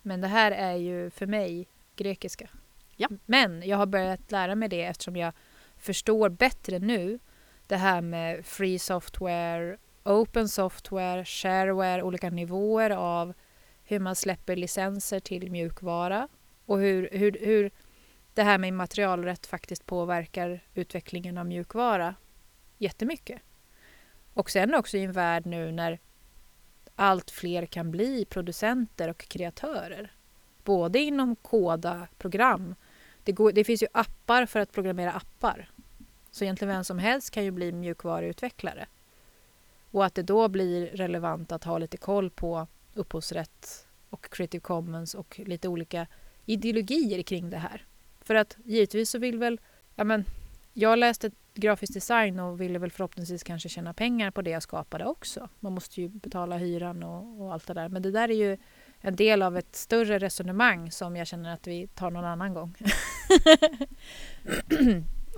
Men 0.02 0.22
det 0.22 0.28
här 0.28 0.52
är 0.52 0.76
ju 0.76 1.10
för 1.10 1.26
mig 1.26 1.68
grekiska. 1.96 2.50
Ja. 2.96 3.08
Men 3.26 3.63
jag 3.66 3.78
har 3.78 3.86
börjat 3.86 4.32
lära 4.32 4.56
mig 4.56 4.70
det 4.70 4.84
eftersom 4.84 5.16
jag 5.16 5.34
förstår 5.78 6.30
bättre 6.30 6.80
nu 6.80 7.20
det 7.68 7.76
här 7.76 8.02
med 8.02 8.46
free 8.46 8.80
software, 8.80 9.78
open 10.04 10.50
software, 10.50 11.26
shareware, 11.26 12.04
olika 12.04 12.30
nivåer 12.30 12.90
av 12.90 13.34
hur 13.84 14.00
man 14.00 14.16
släpper 14.16 14.56
licenser 14.56 15.20
till 15.20 15.52
mjukvara 15.52 16.28
och 16.67 16.80
hur, 16.80 17.10
hur, 17.12 17.38
hur 17.41 17.71
det 18.34 18.43
här 18.43 18.58
med 18.58 18.67
immaterialrätt 18.67 19.45
faktiskt 19.45 19.86
påverkar 19.86 20.60
utvecklingen 20.73 21.38
av 21.38 21.45
mjukvara 21.45 22.15
jättemycket. 22.77 23.41
Och 24.34 24.49
sen 24.49 24.75
också 24.75 24.97
i 24.97 25.03
en 25.03 25.12
värld 25.12 25.45
nu 25.45 25.71
när 25.71 25.99
allt 26.95 27.32
fler 27.32 27.65
kan 27.65 27.91
bli 27.91 28.25
producenter 28.25 29.10
och 29.10 29.17
kreatörer. 29.17 30.12
Både 30.63 30.99
inom 30.99 31.36
koda 31.36 32.08
program. 32.17 32.75
Det, 33.23 33.32
går, 33.32 33.51
det 33.51 33.63
finns 33.63 33.84
ju 33.84 33.88
appar 33.91 34.45
för 34.45 34.60
att 34.60 34.71
programmera 34.71 35.12
appar. 35.12 35.69
Så 36.32 36.43
egentligen 36.43 36.73
vem 36.73 36.84
som 36.84 36.99
helst 36.99 37.32
kan 37.32 37.43
ju 37.43 37.51
bli 37.51 37.71
mjukvaruutvecklare. 37.71 38.88
Och 39.91 40.06
att 40.06 40.15
det 40.15 40.23
då 40.23 40.47
blir 40.47 40.88
relevant 40.88 41.51
att 41.51 41.63
ha 41.63 41.77
lite 41.77 41.97
koll 41.97 42.30
på 42.30 42.67
upphovsrätt 42.93 43.88
och 44.10 44.30
Creative 44.30 44.62
Commons 44.62 45.15
och 45.15 45.39
lite 45.45 45.67
olika 45.67 46.08
ideologier 46.48 47.24
kring 47.24 47.50
det 47.50 47.58
här. 47.58 47.86
För 48.22 48.36
att 48.36 48.58
givetvis 48.66 49.10
så 49.10 49.20
vill 49.20 49.40
väl 49.40 49.60
ja 49.96 50.04
men, 50.04 50.26
jag 50.74 51.00
läste 51.00 51.32
grafisk 51.54 51.94
design 51.94 52.40
och 52.40 52.62
ville 52.62 52.80
väl 52.80 52.92
förhoppningsvis 52.92 53.44
kanske 53.44 53.70
tjäna 53.70 53.94
pengar 53.94 54.32
på 54.32 54.42
det 54.42 54.50
jag 54.50 54.64
skapade 54.64 55.06
också. 55.06 55.50
Man 55.60 55.74
måste 55.74 56.02
ju 56.02 56.08
betala 56.08 56.58
hyran 56.58 57.04
och, 57.04 57.42
och 57.42 57.54
allt 57.54 57.68
det 57.68 57.74
där. 57.74 57.90
Men 57.90 58.02
det 58.02 58.12
där 58.12 58.30
är 58.30 58.36
ju 58.36 58.58
en 59.02 59.16
del 59.16 59.42
av 59.42 59.58
ett 59.58 59.76
större 59.76 60.20
resonemang 60.20 60.92
som 60.92 61.16
jag 61.16 61.28
känner 61.28 61.54
att 61.54 61.68
vi 61.68 61.88
tar 61.88 62.12
någon 62.12 62.26
annan 62.26 62.54
gång. 62.54 62.76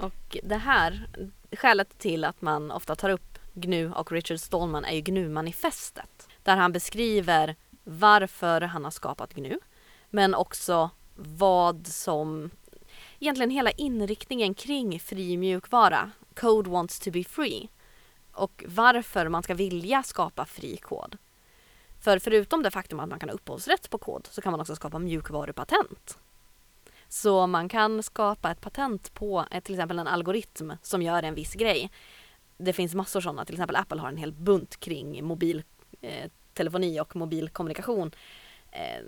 och 0.01 0.37
det 0.43 0.57
här, 0.57 1.07
skälet 1.51 1.97
till 1.97 2.23
att 2.23 2.41
man 2.41 2.71
ofta 2.71 2.95
tar 2.95 3.09
upp 3.09 3.39
GNU 3.53 3.91
och 3.91 4.11
Richard 4.11 4.39
Stallman 4.39 4.85
är 4.85 4.95
ju 4.95 5.01
GNU-manifestet. 5.01 6.27
Där 6.43 6.55
han 6.55 6.71
beskriver 6.71 7.55
varför 7.83 8.61
han 8.61 8.83
har 8.83 8.91
skapat 8.91 9.33
GNU. 9.33 9.59
Men 10.09 10.35
också 10.35 10.89
vad 11.19 11.87
som 11.87 12.49
egentligen 13.19 13.49
hela 13.49 13.71
inriktningen 13.71 14.53
kring 14.53 14.99
fri 14.99 15.37
mjukvara, 15.37 16.11
Code 16.33 16.69
wants 16.69 16.99
to 16.99 17.11
be 17.11 17.23
free, 17.23 17.69
och 18.33 18.63
varför 18.67 19.29
man 19.29 19.43
ska 19.43 19.53
vilja 19.53 20.03
skapa 20.03 20.45
fri 20.45 20.77
kod. 20.77 21.17
För 22.01 22.19
förutom 22.19 22.63
det 22.63 22.71
faktum 22.71 22.99
att 22.99 23.09
man 23.09 23.19
kan 23.19 23.29
ha 23.29 23.33
upphovsrätt 23.33 23.89
på 23.89 23.97
kod 23.97 24.27
så 24.31 24.41
kan 24.41 24.51
man 24.51 24.61
också 24.61 24.75
skapa 24.75 24.99
mjukvarupatent. 24.99 26.17
Så 27.07 27.47
man 27.47 27.69
kan 27.69 28.03
skapa 28.03 28.51
ett 28.51 28.61
patent 28.61 29.13
på 29.13 29.45
eh, 29.51 29.61
till 29.61 29.75
exempel 29.75 29.99
en 29.99 30.07
algoritm 30.07 30.71
som 30.81 31.01
gör 31.01 31.23
en 31.23 31.35
viss 31.35 31.53
grej. 31.53 31.91
Det 32.57 32.73
finns 32.73 32.95
massor 32.95 33.21
sådana, 33.21 33.45
till 33.45 33.55
exempel 33.55 33.75
Apple 33.75 34.01
har 34.01 34.09
en 34.09 34.17
hel 34.17 34.31
bunt 34.31 34.79
kring 34.79 35.23
mobiltelefoni 35.23 36.97
eh, 36.97 37.01
och 37.01 37.15
mobilkommunikation 37.15 38.11
eh, 38.71 39.03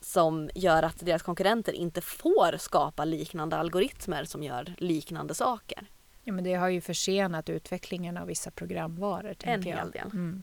som 0.00 0.50
gör 0.54 0.82
att 0.82 1.06
deras 1.06 1.22
konkurrenter 1.22 1.72
inte 1.72 2.00
får 2.00 2.56
skapa 2.56 3.04
liknande 3.04 3.56
algoritmer 3.56 4.24
som 4.24 4.42
gör 4.42 4.74
liknande 4.78 5.34
saker. 5.34 5.90
Ja, 6.24 6.32
men 6.32 6.44
det 6.44 6.54
har 6.54 6.68
ju 6.68 6.80
försenat 6.80 7.48
utvecklingen 7.48 8.16
av 8.16 8.26
vissa 8.26 8.50
programvaror. 8.50 9.34
En 9.42 9.62
hel 9.62 9.90
del. 9.90 10.10
Mm. 10.12 10.42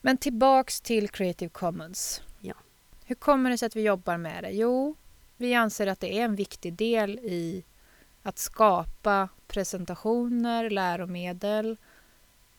Men 0.00 0.16
tillbaks 0.16 0.80
till 0.80 1.08
Creative 1.08 1.48
Commons. 1.48 2.22
Ja. 2.40 2.54
Hur 3.04 3.14
kommer 3.14 3.50
det 3.50 3.58
sig 3.58 3.66
att 3.66 3.76
vi 3.76 3.82
jobbar 3.82 4.16
med 4.16 4.44
det? 4.44 4.50
Jo, 4.50 4.96
vi 5.36 5.54
anser 5.54 5.86
att 5.86 6.00
det 6.00 6.18
är 6.18 6.24
en 6.24 6.36
viktig 6.36 6.74
del 6.74 7.18
i 7.18 7.64
att 8.22 8.38
skapa 8.38 9.28
presentationer, 9.46 10.70
läromedel, 10.70 11.76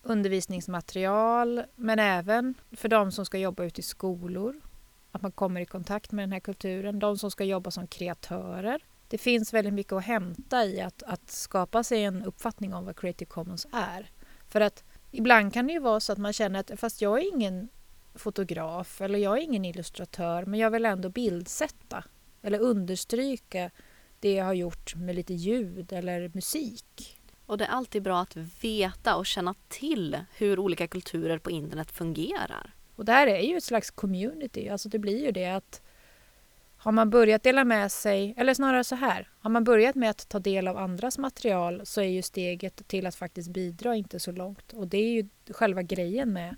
undervisningsmaterial, 0.03 1.63
men 1.75 1.99
även 1.99 2.53
för 2.71 2.87
de 2.87 3.11
som 3.11 3.25
ska 3.25 3.37
jobba 3.37 3.63
ute 3.63 3.81
i 3.81 3.83
skolor, 3.83 4.61
att 5.11 5.21
man 5.21 5.31
kommer 5.31 5.61
i 5.61 5.65
kontakt 5.65 6.11
med 6.11 6.23
den 6.23 6.31
här 6.31 6.39
kulturen, 6.39 6.99
de 6.99 7.17
som 7.17 7.31
ska 7.31 7.43
jobba 7.43 7.71
som 7.71 7.87
kreatörer. 7.87 8.83
Det 9.07 9.17
finns 9.17 9.53
väldigt 9.53 9.73
mycket 9.73 9.93
att 9.93 10.03
hämta 10.03 10.65
i 10.65 10.81
att, 10.81 11.03
att 11.03 11.31
skapa 11.31 11.83
sig 11.83 12.03
en 12.03 12.23
uppfattning 12.23 12.73
om 12.73 12.85
vad 12.85 12.99
Creative 12.99 13.29
Commons 13.29 13.67
är. 13.71 14.11
För 14.47 14.61
att 14.61 14.83
ibland 15.11 15.53
kan 15.53 15.67
det 15.67 15.73
ju 15.73 15.79
vara 15.79 15.99
så 15.99 16.11
att 16.11 16.17
man 16.17 16.33
känner 16.33 16.59
att 16.59 16.71
fast 16.79 17.01
jag 17.01 17.19
är 17.19 17.33
ingen 17.33 17.69
fotograf 18.15 19.01
eller 19.01 19.19
jag 19.19 19.37
är 19.37 19.41
ingen 19.41 19.65
illustratör 19.65 20.45
men 20.45 20.59
jag 20.59 20.71
vill 20.71 20.85
ändå 20.85 21.09
bildsätta 21.09 22.03
eller 22.41 22.59
understryka 22.59 23.71
det 24.19 24.33
jag 24.33 24.45
har 24.45 24.53
gjort 24.53 24.95
med 24.95 25.15
lite 25.15 25.33
ljud 25.33 25.93
eller 25.93 26.31
musik. 26.33 27.19
Och 27.45 27.57
det 27.57 27.65
är 27.65 27.69
alltid 27.69 28.03
bra 28.03 28.19
att 28.19 28.35
veta 28.61 29.15
och 29.15 29.25
känna 29.25 29.55
till 29.67 30.19
hur 30.37 30.59
olika 30.59 30.87
kulturer 30.87 31.37
på 31.37 31.51
internet 31.51 31.91
fungerar. 31.91 32.73
Och 32.99 33.05
det 33.05 33.11
här 33.11 33.27
är 33.27 33.41
ju 33.41 33.57
ett 33.57 33.63
slags 33.63 33.91
community, 33.91 34.69
alltså 34.69 34.89
det 34.89 34.99
blir 34.99 35.25
ju 35.25 35.31
det 35.31 35.45
att 35.45 35.81
har 36.77 36.91
man 36.91 37.09
börjat 37.09 37.43
dela 37.43 37.63
med 37.63 37.91
sig, 37.91 38.33
eller 38.37 38.53
snarare 38.53 38.83
så 38.83 38.95
här, 38.95 39.29
har 39.39 39.49
man 39.49 39.63
börjat 39.63 39.95
med 39.95 40.09
att 40.09 40.29
ta 40.29 40.39
del 40.39 40.67
av 40.67 40.77
andras 40.77 41.17
material 41.17 41.81
så 41.83 42.01
är 42.01 42.05
ju 42.05 42.21
steget 42.21 42.87
till 42.87 43.05
att 43.07 43.15
faktiskt 43.15 43.49
bidra 43.49 43.95
inte 43.95 44.19
så 44.19 44.31
långt. 44.31 44.73
Och 44.73 44.87
det 44.87 44.97
är 44.97 45.09
ju 45.09 45.29
själva 45.49 45.81
grejen 45.81 46.33
med, 46.33 46.55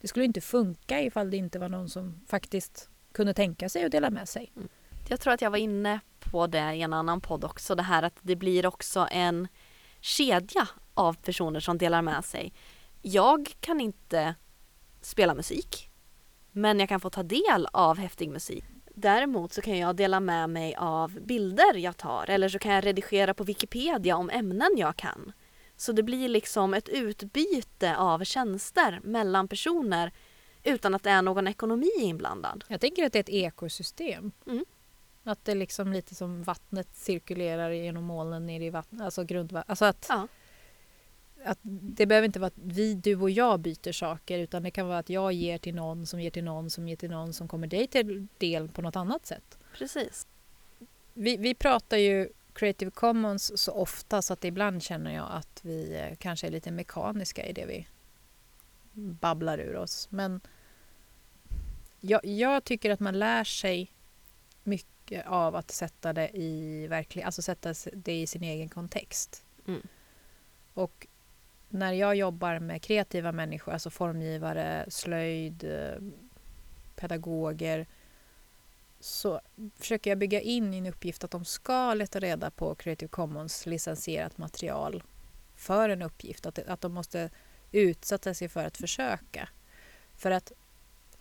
det 0.00 0.08
skulle 0.08 0.24
inte 0.24 0.40
funka 0.40 1.00
ifall 1.00 1.30
det 1.30 1.36
inte 1.36 1.58
var 1.58 1.68
någon 1.68 1.88
som 1.88 2.20
faktiskt 2.28 2.88
kunde 3.12 3.34
tänka 3.34 3.68
sig 3.68 3.84
att 3.84 3.92
dela 3.92 4.10
med 4.10 4.28
sig. 4.28 4.52
Mm. 4.56 4.68
Jag 5.08 5.20
tror 5.20 5.32
att 5.32 5.42
jag 5.42 5.50
var 5.50 5.58
inne 5.58 6.00
på 6.18 6.46
det 6.46 6.74
i 6.74 6.82
en 6.82 6.92
annan 6.92 7.20
podd 7.20 7.44
också, 7.44 7.74
det 7.74 7.82
här 7.82 8.02
att 8.02 8.16
det 8.22 8.36
blir 8.36 8.66
också 8.66 9.08
en 9.10 9.48
kedja 10.00 10.68
av 10.94 11.14
personer 11.14 11.60
som 11.60 11.78
delar 11.78 12.02
med 12.02 12.24
sig. 12.24 12.52
Jag 13.02 13.54
kan 13.60 13.80
inte 13.80 14.34
spela 15.06 15.34
musik. 15.34 15.90
Men 16.52 16.80
jag 16.80 16.88
kan 16.88 17.00
få 17.00 17.10
ta 17.10 17.22
del 17.22 17.68
av 17.72 17.98
häftig 17.98 18.30
musik. 18.30 18.64
Däremot 18.94 19.52
så 19.52 19.62
kan 19.62 19.78
jag 19.78 19.96
dela 19.96 20.20
med 20.20 20.50
mig 20.50 20.74
av 20.74 21.20
bilder 21.20 21.74
jag 21.74 21.96
tar 21.96 22.30
eller 22.30 22.48
så 22.48 22.58
kan 22.58 22.72
jag 22.72 22.86
redigera 22.86 23.34
på 23.34 23.44
Wikipedia 23.44 24.16
om 24.16 24.30
ämnen 24.30 24.70
jag 24.76 24.96
kan. 24.96 25.32
Så 25.76 25.92
det 25.92 26.02
blir 26.02 26.28
liksom 26.28 26.74
ett 26.74 26.88
utbyte 26.88 27.96
av 27.96 28.24
tjänster 28.24 29.00
mellan 29.04 29.48
personer 29.48 30.12
utan 30.62 30.94
att 30.94 31.02
det 31.02 31.10
är 31.10 31.22
någon 31.22 31.48
ekonomi 31.48 31.90
inblandad. 31.98 32.64
Jag 32.68 32.80
tänker 32.80 33.06
att 33.06 33.12
det 33.12 33.18
är 33.18 33.20
ett 33.20 33.28
ekosystem. 33.28 34.32
Mm. 34.46 34.64
Att 35.24 35.44
det 35.44 35.52
är 35.52 35.56
liksom 35.56 35.92
lite 35.92 36.14
som 36.14 36.42
vattnet 36.42 36.96
cirkulerar 36.96 37.70
genom 37.70 38.04
molnen 38.04 38.46
ner 38.46 38.60
i 38.60 38.70
vattnet, 38.70 39.02
alltså 39.02 39.24
grundvattnet. 39.24 39.70
Alltså 39.70 39.84
att 39.84 40.06
ja 40.08 40.28
att 41.44 41.58
det 41.62 42.06
behöver 42.06 42.26
inte 42.26 42.38
vara 42.38 42.46
att 42.46 42.58
vi, 42.64 42.94
du 42.94 43.16
och 43.16 43.30
jag 43.30 43.60
byter 43.60 43.92
saker 43.92 44.38
utan 44.38 44.62
det 44.62 44.70
kan 44.70 44.86
vara 44.86 44.98
att 44.98 45.10
jag 45.10 45.32
ger 45.32 45.58
till 45.58 45.74
någon 45.74 46.06
som 46.06 46.20
ger 46.20 46.30
till 46.30 46.44
någon 46.44 46.70
som 46.70 46.88
ger 46.88 46.96
till 46.96 47.10
någon 47.10 47.32
som 47.32 47.48
kommer 47.48 47.66
dig 47.66 47.86
till 47.86 48.26
del 48.38 48.68
på 48.68 48.82
något 48.82 48.96
annat 48.96 49.26
sätt. 49.26 49.58
Precis. 49.78 50.26
Vi, 51.14 51.36
vi 51.36 51.54
pratar 51.54 51.96
ju 51.96 52.28
Creative 52.52 52.90
Commons 52.90 53.62
så 53.62 53.72
ofta 53.72 54.22
så 54.22 54.32
att 54.32 54.44
ibland 54.44 54.82
känner 54.82 55.14
jag 55.14 55.28
att 55.30 55.60
vi 55.62 55.96
eh, 55.96 56.16
kanske 56.18 56.46
är 56.46 56.50
lite 56.50 56.70
mekaniska 56.70 57.46
i 57.46 57.52
det 57.52 57.66
vi 57.66 57.86
babblar 58.94 59.58
ur 59.58 59.76
oss. 59.76 60.08
Men 60.10 60.40
jag, 62.00 62.24
jag 62.24 62.64
tycker 62.64 62.90
att 62.90 63.00
man 63.00 63.18
lär 63.18 63.44
sig 63.44 63.92
mycket 64.62 65.26
av 65.26 65.56
att 65.56 65.70
sätta 65.70 66.12
det 66.12 66.36
i 66.36 66.86
verklig, 66.86 67.22
alltså 67.22 67.42
sätta 67.42 67.74
det 67.92 68.20
i 68.20 68.26
sin 68.26 68.42
egen 68.42 68.68
kontext. 68.68 69.44
Mm. 69.66 69.82
Och 70.74 71.06
när 71.74 71.92
jag 71.92 72.16
jobbar 72.16 72.58
med 72.58 72.82
kreativa 72.82 73.32
människor, 73.32 73.72
alltså 73.72 73.90
formgivare, 73.90 74.84
slöjd, 74.88 75.64
eh, 75.64 76.02
pedagoger, 76.96 77.86
så 79.00 79.40
försöker 79.76 80.10
jag 80.10 80.18
bygga 80.18 80.40
in 80.40 80.74
i 80.74 80.78
en 80.78 80.86
uppgift 80.86 81.24
att 81.24 81.30
de 81.30 81.44
ska 81.44 81.94
leta 81.94 82.20
reda 82.20 82.50
på 82.50 82.74
Creative 82.74 83.08
Commons 83.08 83.66
licensierat 83.66 84.38
material 84.38 85.02
för 85.56 85.88
en 85.88 86.02
uppgift. 86.02 86.46
Att, 86.46 86.58
att 86.58 86.80
de 86.80 86.92
måste 86.92 87.30
utsätta 87.72 88.34
sig 88.34 88.48
för 88.48 88.64
att 88.64 88.76
försöka. 88.76 89.48
För 90.16 90.30
att 90.30 90.52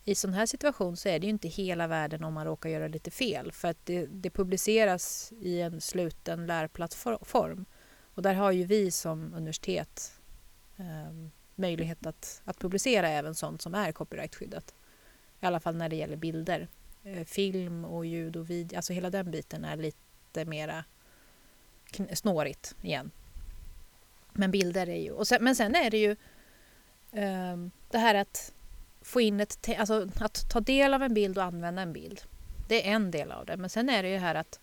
i 0.03 0.15
sån 0.15 0.33
här 0.33 0.45
situation 0.45 0.97
så 0.97 1.09
är 1.09 1.19
det 1.19 1.25
ju 1.25 1.29
inte 1.29 1.47
hela 1.47 1.87
världen 1.87 2.23
om 2.23 2.33
man 2.33 2.45
råkar 2.45 2.69
göra 2.69 2.87
lite 2.87 3.11
fel. 3.11 3.51
För 3.51 3.67
att 3.67 3.85
det, 3.85 4.05
det 4.05 4.29
publiceras 4.29 5.33
i 5.39 5.61
en 5.61 5.81
sluten 5.81 6.45
lärplattform. 6.45 7.65
Och 8.15 8.21
där 8.21 8.33
har 8.33 8.51
ju 8.51 8.63
vi 8.63 8.91
som 8.91 9.33
universitet 9.33 10.19
eh, 10.77 11.29
möjlighet 11.55 12.05
att, 12.05 12.41
att 12.45 12.59
publicera 12.59 13.09
även 13.09 13.36
sånt 13.36 13.62
som 13.62 13.75
är 13.75 13.91
copyrightskyddat. 13.91 14.73
I 15.41 15.45
alla 15.45 15.59
fall 15.59 15.75
när 15.75 15.89
det 15.89 15.95
gäller 15.95 16.15
bilder. 16.15 16.67
Eh, 17.03 17.23
film 17.23 17.86
och 17.86 18.05
ljud 18.05 18.36
och 18.36 18.49
video, 18.49 18.75
alltså 18.75 18.93
hela 18.93 19.09
den 19.09 19.31
biten 19.31 19.65
är 19.65 19.77
lite 19.77 20.45
mera 20.45 20.86
snårigt 22.13 22.75
igen. 22.81 23.12
Men 24.33 24.51
bilder 24.51 24.89
är 24.89 25.01
ju... 25.01 25.12
Och 25.12 25.27
sen, 25.27 25.43
men 25.43 25.55
sen 25.55 25.75
är 25.75 25.91
det 25.91 25.97
ju 25.97 26.12
eh, 27.12 27.57
det 27.89 27.97
här 27.97 28.15
att 28.15 28.53
få 29.01 29.21
in 29.21 29.39
ett... 29.39 29.69
Alltså 29.77 30.09
att 30.19 30.49
ta 30.49 30.59
del 30.59 30.93
av 30.93 31.03
en 31.03 31.13
bild 31.13 31.38
och 31.38 31.43
använda 31.43 31.81
en 31.81 31.93
bild. 31.93 32.21
Det 32.67 32.88
är 32.88 32.93
en 32.93 33.12
del 33.12 33.31
av 33.31 33.45
det. 33.45 33.57
Men 33.57 33.69
sen 33.69 33.89
är 33.89 34.03
det 34.03 34.09
ju 34.09 34.17
här 34.17 34.36
att 34.36 34.59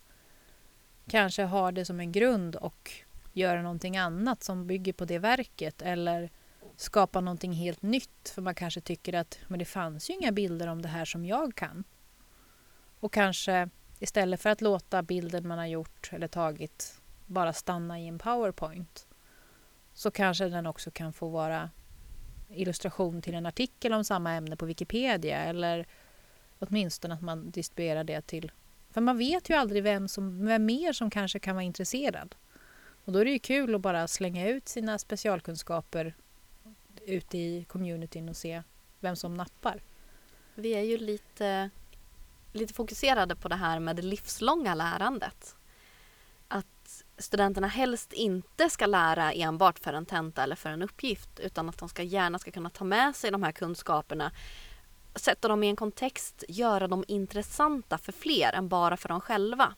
kanske 1.07 1.43
ha 1.43 1.71
det 1.71 1.85
som 1.85 1.99
en 1.99 2.11
grund 2.11 2.55
och 2.55 2.91
göra 3.33 3.61
någonting 3.61 3.97
annat 3.97 4.43
som 4.43 4.67
bygger 4.67 4.93
på 4.93 5.05
det 5.05 5.19
verket 5.19 5.81
eller 5.81 6.29
skapa 6.75 7.21
någonting 7.21 7.53
helt 7.53 7.81
nytt 7.81 8.29
för 8.35 8.41
man 8.41 8.55
kanske 8.55 8.81
tycker 8.81 9.13
att 9.13 9.39
men 9.47 9.59
det 9.59 9.65
fanns 9.65 10.09
ju 10.09 10.13
inga 10.13 10.31
bilder 10.31 10.67
om 10.67 10.81
det 10.81 10.87
här 10.87 11.05
som 11.05 11.25
jag 11.25 11.55
kan. 11.55 11.83
Och 12.99 13.13
kanske 13.13 13.69
istället 13.99 14.41
för 14.41 14.49
att 14.49 14.61
låta 14.61 15.03
bilden 15.03 15.47
man 15.47 15.57
har 15.57 15.65
gjort 15.65 16.09
eller 16.13 16.27
tagit 16.27 17.01
bara 17.25 17.53
stanna 17.53 17.99
i 17.99 18.07
en 18.07 18.19
powerpoint 18.19 19.07
så 19.93 20.11
kanske 20.11 20.49
den 20.49 20.65
också 20.65 20.91
kan 20.91 21.13
få 21.13 21.29
vara 21.29 21.69
illustration 22.49 23.21
till 23.21 23.35
en 23.35 23.45
artikel 23.45 23.93
om 23.93 24.03
samma 24.03 24.33
ämne 24.33 24.55
på 24.55 24.65
Wikipedia 24.65 25.37
eller 25.37 25.87
åtminstone 26.59 27.13
att 27.13 27.21
man 27.21 27.51
distribuerar 27.51 28.03
det 28.03 28.21
till... 28.21 28.51
För 28.89 29.01
man 29.01 29.17
vet 29.17 29.49
ju 29.49 29.53
aldrig 29.53 29.83
vem, 29.83 30.07
som, 30.07 30.45
vem 30.45 30.65
mer 30.65 30.93
som 30.93 31.09
kanske 31.09 31.39
kan 31.39 31.55
vara 31.55 31.63
intresserad. 31.63 32.35
Och 33.05 33.11
då 33.11 33.19
är 33.19 33.25
det 33.25 33.31
ju 33.31 33.39
kul 33.39 33.75
att 33.75 33.81
bara 33.81 34.07
slänga 34.07 34.49
ut 34.49 34.67
sina 34.67 34.97
specialkunskaper 34.97 36.15
ute 37.05 37.37
i 37.37 37.65
communityn 37.69 38.29
och 38.29 38.37
se 38.37 38.63
vem 38.99 39.15
som 39.15 39.33
nappar. 39.33 39.81
Vi 40.55 40.71
är 40.71 40.81
ju 40.81 40.97
lite, 40.97 41.69
lite 42.51 42.73
fokuserade 42.73 43.35
på 43.35 43.47
det 43.47 43.55
här 43.55 43.79
med 43.79 43.95
det 43.95 44.01
livslånga 44.01 44.75
lärandet. 44.75 45.55
Att 46.47 47.03
studenterna 47.17 47.67
helst 47.67 48.13
inte 48.13 48.69
ska 48.69 48.85
lära 48.85 49.33
enbart 49.33 49.79
för 49.79 49.93
en 49.93 50.05
tenta 50.05 50.43
eller 50.43 50.55
för 50.55 50.69
en 50.69 50.81
uppgift 50.81 51.39
utan 51.39 51.69
att 51.69 51.77
de 51.77 51.89
ska 51.89 52.03
gärna 52.03 52.39
ska 52.39 52.51
kunna 52.51 52.69
ta 52.69 52.83
med 52.83 53.15
sig 53.15 53.31
de 53.31 53.43
här 53.43 53.51
kunskaperna 53.51 54.31
sätta 55.15 55.47
dem 55.47 55.63
i 55.63 55.69
en 55.69 55.75
kontext, 55.75 56.43
göra 56.47 56.87
dem 56.87 57.05
intressanta 57.07 57.97
för 57.97 58.11
fler 58.11 58.53
än 58.53 58.67
bara 58.67 58.97
för 58.97 59.09
dem 59.09 59.21
själva. 59.21 59.75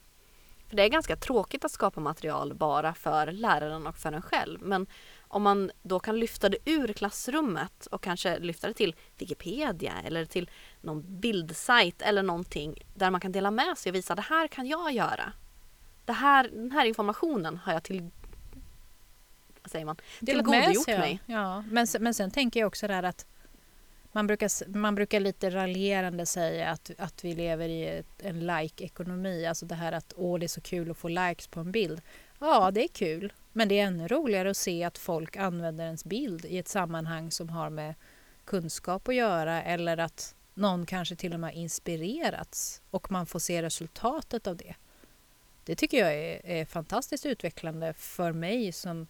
För 0.74 0.78
Det 0.78 0.84
är 0.84 0.90
ganska 0.90 1.16
tråkigt 1.16 1.66
att 1.66 1.72
skapa 1.72 2.00
material 2.00 2.54
bara 2.54 2.94
för 2.94 3.32
läraren 3.32 3.88
och 3.88 3.98
för 3.98 4.12
en 4.12 4.22
själv 4.22 4.62
men 4.62 4.88
om 5.28 5.44
man 5.44 5.72
då 5.82 6.00
kan 6.00 6.20
lyfta 6.20 6.50
det 6.50 6.58
ur 6.66 6.94
klassrummet 6.94 7.86
och 7.86 8.04
kanske 8.04 8.40
lyfta 8.40 8.68
det 8.68 8.74
till 8.74 8.96
Wikipedia 9.18 9.94
eller 10.06 10.26
till 10.26 10.50
någon 10.82 11.20
bildsajt 11.20 12.02
eller 12.02 12.24
någonting 12.24 12.84
där 12.96 13.12
man 13.12 13.22
kan 13.22 13.32
dela 13.32 13.52
med 13.52 13.78
sig 13.78 13.90
och 13.90 13.96
visa 13.96 14.16
det 14.16 14.22
här 14.22 14.48
kan 14.48 14.68
jag 14.68 14.94
göra. 14.94 15.34
Det 16.06 16.14
här, 16.14 16.50
den 16.54 16.72
här 16.72 16.86
informationen 16.86 17.58
har 17.58 17.74
jag 17.74 17.84
till 17.84 18.10
vad 19.62 19.72
säger 19.72 19.86
man, 19.86 19.96
tillgodogjort 20.20 20.88
mig. 20.88 21.20
Ja. 21.26 21.62
Men, 21.62 21.88
men 22.00 22.14
sen 22.14 22.32
tänker 22.32 22.60
jag 22.60 22.68
också 22.68 22.88
där 22.88 23.04
att 23.04 23.26
man 24.16 24.28
brukar, 24.28 24.78
man 24.78 24.96
brukar 24.96 25.20
lite 25.20 25.50
raljerande 25.50 26.26
säga 26.26 26.70
att, 26.70 26.92
att 26.98 27.24
vi 27.24 27.36
lever 27.36 27.70
i 27.70 27.88
ett, 27.88 28.22
en 28.22 28.40
like-ekonomi. 28.40 29.46
Alltså 29.46 29.66
det 29.66 29.76
här 29.76 29.92
att 29.92 30.14
åh, 30.16 30.40
det 30.40 30.46
är 30.46 30.48
så 30.48 30.62
kul 30.62 30.92
att 30.92 30.98
få 30.98 31.08
likes 31.08 31.48
på 31.48 31.60
en 31.60 31.72
bild. 31.72 32.02
Ja, 32.40 32.72
det 32.72 32.84
är 32.84 32.88
kul. 32.88 33.34
Men 33.52 33.68
det 33.68 33.80
är 33.80 33.86
ännu 33.86 34.08
roligare 34.08 34.50
att 34.50 34.58
se 34.58 34.84
att 34.84 34.98
folk 34.98 35.38
använder 35.38 35.86
ens 35.86 36.06
bild 36.06 36.46
i 36.46 36.58
ett 36.58 36.68
sammanhang 36.68 37.32
som 37.32 37.50
har 37.50 37.70
med 37.70 37.96
kunskap 38.46 39.08
att 39.08 39.16
göra 39.16 39.64
eller 39.64 39.98
att 39.98 40.36
någon 40.54 40.86
kanske 40.86 41.16
till 41.16 41.34
och 41.34 41.40
med 41.40 41.56
inspirerats 41.56 42.82
och 42.90 43.12
man 43.12 43.26
får 43.26 43.40
se 43.40 43.62
resultatet 43.62 44.48
av 44.48 44.58
det. 44.58 44.76
Det 45.64 45.76
tycker 45.76 45.98
jag 45.98 46.14
är, 46.14 46.46
är 46.46 46.66
fantastiskt 46.66 47.26
utvecklande 47.26 47.94
för 47.94 48.32
mig 48.32 48.72
som 48.72 49.08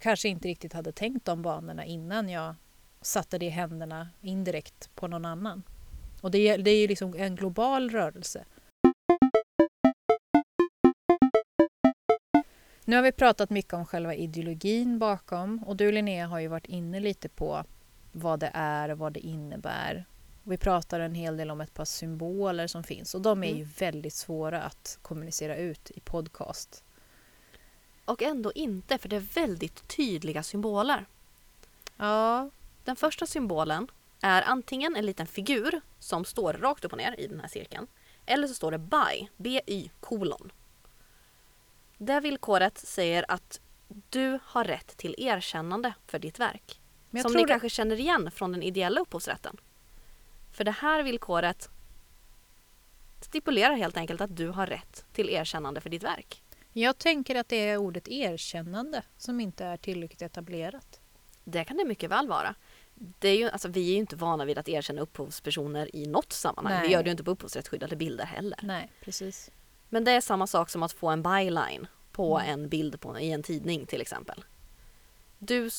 kanske 0.00 0.28
inte 0.28 0.48
riktigt 0.48 0.72
hade 0.72 0.92
tänkt 0.92 1.24
de 1.24 1.42
banorna 1.42 1.84
innan 1.84 2.28
jag 2.28 2.54
satte 3.06 3.38
det 3.38 3.46
i 3.46 3.48
händerna 3.48 4.08
indirekt 4.20 4.90
på 4.94 5.06
någon 5.06 5.24
annan. 5.24 5.62
Och 6.20 6.30
det, 6.30 6.56
det 6.56 6.70
är 6.70 6.80
ju 6.80 6.88
liksom 6.88 7.14
en 7.14 7.36
global 7.36 7.90
rörelse. 7.90 8.44
Nu 12.84 12.96
har 12.96 13.02
vi 13.02 13.12
pratat 13.12 13.50
mycket 13.50 13.72
om 13.72 13.86
själva 13.86 14.14
ideologin 14.14 14.98
bakom 14.98 15.64
och 15.64 15.76
du 15.76 15.92
Linnea 15.92 16.26
har 16.26 16.38
ju 16.38 16.48
varit 16.48 16.66
inne 16.66 17.00
lite 17.00 17.28
på 17.28 17.64
vad 18.12 18.40
det 18.40 18.50
är 18.54 18.88
och 18.88 18.98
vad 18.98 19.12
det 19.12 19.20
innebär. 19.20 20.04
Vi 20.42 20.56
pratar 20.56 21.00
en 21.00 21.14
hel 21.14 21.36
del 21.36 21.50
om 21.50 21.60
ett 21.60 21.74
par 21.74 21.84
symboler 21.84 22.66
som 22.66 22.84
finns 22.84 23.14
och 23.14 23.20
de 23.20 23.44
är 23.44 23.48
mm. 23.48 23.58
ju 23.58 23.64
väldigt 23.64 24.14
svåra 24.14 24.62
att 24.62 24.98
kommunicera 25.02 25.56
ut 25.56 25.90
i 25.90 26.00
podcast. 26.00 26.84
Och 28.04 28.22
ändå 28.22 28.52
inte, 28.52 28.98
för 28.98 29.08
det 29.08 29.16
är 29.16 29.34
väldigt 29.34 29.88
tydliga 29.88 30.42
symboler. 30.42 31.06
Ja. 31.96 32.50
Den 32.84 32.96
första 32.96 33.26
symbolen 33.26 33.88
är 34.20 34.42
antingen 34.42 34.96
en 34.96 35.06
liten 35.06 35.26
figur 35.26 35.80
som 35.98 36.24
står 36.24 36.52
rakt 36.52 36.84
upp 36.84 36.92
och 36.92 36.98
ner 36.98 37.20
i 37.20 37.26
den 37.26 37.40
här 37.40 37.48
cirkeln. 37.48 37.86
Eller 38.26 38.48
så 38.48 38.54
står 38.54 38.70
det 38.70 38.78
by, 38.78 39.28
by 39.36 39.90
kolon. 40.00 40.52
Det 41.98 42.20
villkoret 42.20 42.78
säger 42.78 43.24
att 43.28 43.60
du 44.10 44.38
har 44.44 44.64
rätt 44.64 44.96
till 44.96 45.14
erkännande 45.18 45.94
för 46.06 46.18
ditt 46.18 46.40
verk. 46.40 46.80
Som 47.22 47.32
ni 47.32 47.42
det... 47.42 47.48
kanske 47.48 47.68
känner 47.68 48.00
igen 48.00 48.30
från 48.30 48.52
den 48.52 48.62
ideella 48.62 49.00
upphovsrätten. 49.00 49.56
För 50.52 50.64
det 50.64 50.70
här 50.70 51.02
villkoret 51.02 51.68
stipulerar 53.20 53.74
helt 53.74 53.96
enkelt 53.96 54.20
att 54.20 54.36
du 54.36 54.48
har 54.48 54.66
rätt 54.66 55.04
till 55.12 55.30
erkännande 55.30 55.80
för 55.80 55.90
ditt 55.90 56.02
verk. 56.02 56.42
Jag 56.72 56.98
tänker 56.98 57.34
att 57.34 57.48
det 57.48 57.68
är 57.68 57.76
ordet 57.76 58.08
erkännande 58.08 59.02
som 59.16 59.40
inte 59.40 59.64
är 59.64 59.76
tillräckligt 59.76 60.22
etablerat. 60.22 61.00
Det 61.44 61.64
kan 61.64 61.76
det 61.76 61.84
mycket 61.84 62.10
väl 62.10 62.28
vara. 62.28 62.54
Det 62.94 63.28
är 63.28 63.36
ju, 63.36 63.50
alltså, 63.50 63.68
vi 63.68 63.88
är 63.88 63.92
ju 63.92 63.98
inte 63.98 64.16
vana 64.16 64.44
vid 64.44 64.58
att 64.58 64.68
erkänna 64.68 65.00
upphovspersoner 65.00 65.96
i 65.96 66.06
något 66.06 66.32
sammanhang. 66.32 66.74
Nej. 66.74 66.88
Vi 66.88 66.92
gör 66.92 67.02
det 67.02 67.06
ju 67.06 67.10
inte 67.10 67.24
på 67.24 67.30
upphovsrättsskyddade 67.30 67.96
bilder 67.96 68.24
heller. 68.24 68.58
Nej, 68.62 68.92
precis. 69.00 69.50
Men 69.88 70.04
det 70.04 70.10
är 70.10 70.20
samma 70.20 70.46
sak 70.46 70.70
som 70.70 70.82
att 70.82 70.92
få 70.92 71.08
en 71.08 71.22
byline 71.22 71.86
på 72.12 72.38
mm. 72.38 72.52
en 72.52 72.68
bild 72.68 73.00
på, 73.00 73.18
i 73.18 73.32
en 73.32 73.42
tidning 73.42 73.86
till 73.86 74.00
exempel. 74.00 74.44
Du, 75.38 75.70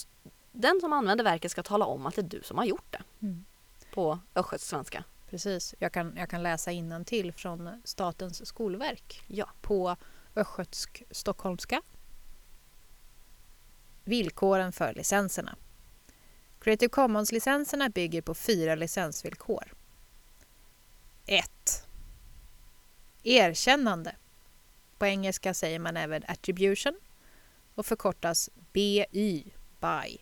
den 0.51 0.81
som 0.81 0.93
använder 0.93 1.23
verket 1.23 1.51
ska 1.51 1.63
tala 1.63 1.85
om 1.85 2.05
att 2.05 2.15
det 2.15 2.21
är 2.21 2.23
du 2.23 2.41
som 2.43 2.57
har 2.57 2.65
gjort 2.65 2.91
det. 2.91 3.03
Mm. 3.21 3.45
På 3.93 4.19
östgötsk-svenska. 4.35 5.03
Precis. 5.29 5.75
Jag 5.79 5.91
kan, 5.91 6.13
jag 6.17 6.29
kan 6.29 6.43
läsa 6.43 6.71
till 7.05 7.33
från 7.33 7.81
Statens 7.83 8.47
skolverk. 8.47 9.23
Ja. 9.27 9.49
På 9.61 9.95
östgötsk 10.35 11.03
stockholmska. 11.11 11.81
Villkoren 14.03 14.71
för 14.71 14.93
licenserna. 14.93 15.55
Creative 16.65 16.89
Commons-licenserna 16.89 17.89
bygger 17.89 18.21
på 18.21 18.33
fyra 18.33 18.75
licensvillkor. 18.75 19.73
1. 21.25 21.87
Erkännande. 23.23 24.15
På 24.97 25.05
engelska 25.05 25.53
säger 25.53 25.79
man 25.79 25.97
även 25.97 26.23
attribution 26.27 26.99
och 27.75 27.85
förkortas 27.85 28.49
BY, 28.73 29.43
by. 29.79 30.17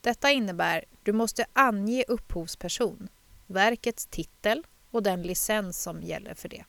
Detta 0.00 0.30
innebär 0.30 0.84
du 1.02 1.12
måste 1.12 1.46
ange 1.52 2.04
upphovsperson, 2.08 3.08
verkets 3.46 4.06
titel 4.06 4.66
och 4.90 5.02
den 5.02 5.22
licens 5.22 5.82
som 5.82 6.02
gäller 6.02 6.34
för 6.34 6.48
det. 6.48 6.64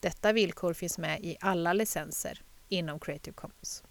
Detta 0.00 0.32
villkor 0.32 0.74
finns 0.74 0.98
med 0.98 1.24
i 1.24 1.36
alla 1.40 1.72
licenser 1.72 2.42
inom 2.68 3.00
Creative 3.00 3.34
Commons. 3.34 3.82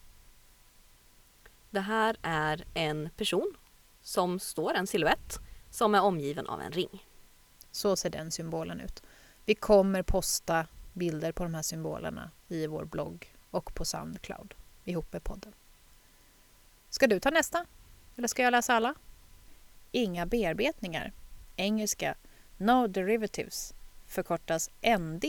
Det 1.72 1.80
här 1.80 2.18
är 2.22 2.66
en 2.74 3.10
person 3.18 3.58
som 4.02 4.40
står, 4.40 4.74
en 4.74 4.88
silhuett, 4.88 5.40
som 5.70 5.96
är 5.96 6.02
omgiven 6.02 6.48
av 6.48 6.62
en 6.62 6.72
ring. 6.72 7.06
Så 7.72 7.96
ser 7.96 8.10
den 8.10 8.32
symbolen 8.32 8.82
ut. 8.82 9.04
Vi 9.46 9.56
kommer 9.56 10.04
posta 10.04 10.68
bilder 10.94 11.32
på 11.32 11.44
de 11.44 11.54
här 11.54 11.62
symbolerna 11.62 12.32
i 12.48 12.68
vår 12.68 12.86
blogg 12.86 13.36
och 13.52 13.76
på 13.76 13.86
Soundcloud 13.86 14.54
ihop 14.84 15.14
med 15.14 15.24
podden. 15.24 15.54
Ska 16.90 17.08
du 17.08 17.20
ta 17.20 17.30
nästa? 17.30 17.66
Eller 18.16 18.28
ska 18.28 18.44
jag 18.44 18.52
läsa 18.52 18.74
alla? 18.74 18.96
Inga 19.92 20.26
bearbetningar. 20.26 21.12
Engelska 21.56 22.16
No 22.58 22.88
Derivatives 22.88 23.74
förkortas 24.08 24.70
ND. 25.00 25.26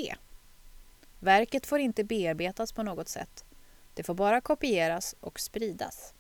Verket 1.21 1.67
får 1.67 1.79
inte 1.79 2.05
bearbetas 2.05 2.73
på 2.73 2.83
något 2.83 3.09
sätt. 3.09 3.45
Det 3.95 4.03
får 4.03 4.15
bara 4.15 4.41
kopieras 4.41 5.15
och 5.21 5.41
spridas. 5.41 6.15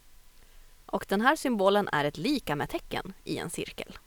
Och 0.92 1.06
den 1.08 1.20
här 1.20 1.36
symbolen 1.36 1.88
är 1.92 2.04
ett 2.04 2.16
lika 2.16 2.56
med 2.56 2.68
tecken 2.68 3.12
i 3.24 3.38
en 3.38 3.50
cirkel. 3.50 3.98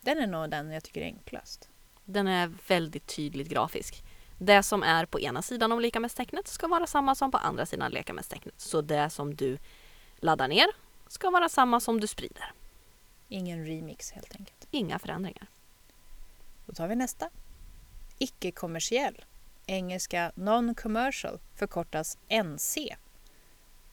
Den 0.00 0.18
är 0.18 0.26
nog 0.26 0.50
den 0.50 0.70
jag 0.70 0.84
tycker 0.84 1.00
är 1.00 1.04
enklast. 1.04 1.68
Den 2.04 2.28
är 2.28 2.52
väldigt 2.68 3.06
tydligt 3.06 3.48
grafisk. 3.48 4.04
Det 4.38 4.62
som 4.62 4.82
är 4.82 5.06
på 5.06 5.20
ena 5.20 5.42
sidan 5.42 5.72
om 5.72 5.80
lika 5.80 6.00
med-tecknet 6.00 6.48
ska 6.48 6.68
vara 6.68 6.86
samma 6.86 7.14
som 7.14 7.30
på 7.30 7.38
andra 7.38 7.66
sidan 7.66 7.92
lika 7.92 8.12
med-tecknet. 8.12 8.60
Så 8.60 8.80
det 8.80 9.10
som 9.10 9.34
du 9.34 9.58
laddar 10.16 10.48
ner 10.48 10.66
ska 11.06 11.30
vara 11.30 11.48
samma 11.48 11.80
som 11.80 12.00
du 12.00 12.06
sprider. 12.06 12.52
Ingen 13.28 13.66
remix 13.66 14.10
helt 14.10 14.34
enkelt. 14.34 14.66
Inga 14.70 14.98
förändringar. 14.98 15.46
Då 16.66 16.72
tar 16.72 16.88
vi 16.88 16.96
nästa. 16.96 17.30
Icke-kommersiell. 18.18 19.24
Engelska 19.66 20.32
non-commercial 20.34 21.38
förkortas 21.56 22.18
NC. 22.44 22.96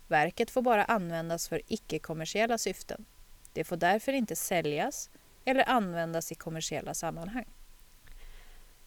Verket 0.08 0.52
får 0.52 0.62
bara 0.62 0.84
användas 0.84 1.50
för 1.50 1.62
icke-kommersiella 1.68 2.58
syften. 2.58 3.06
Det 3.54 3.64
får 3.64 3.78
därför 3.78 4.14
inte 4.14 4.36
säljas 4.36 5.10
eller 5.46 5.70
användas 5.70 6.32
i 6.32 6.36
kommersiella 6.36 6.94
sammanhang. 6.94 7.46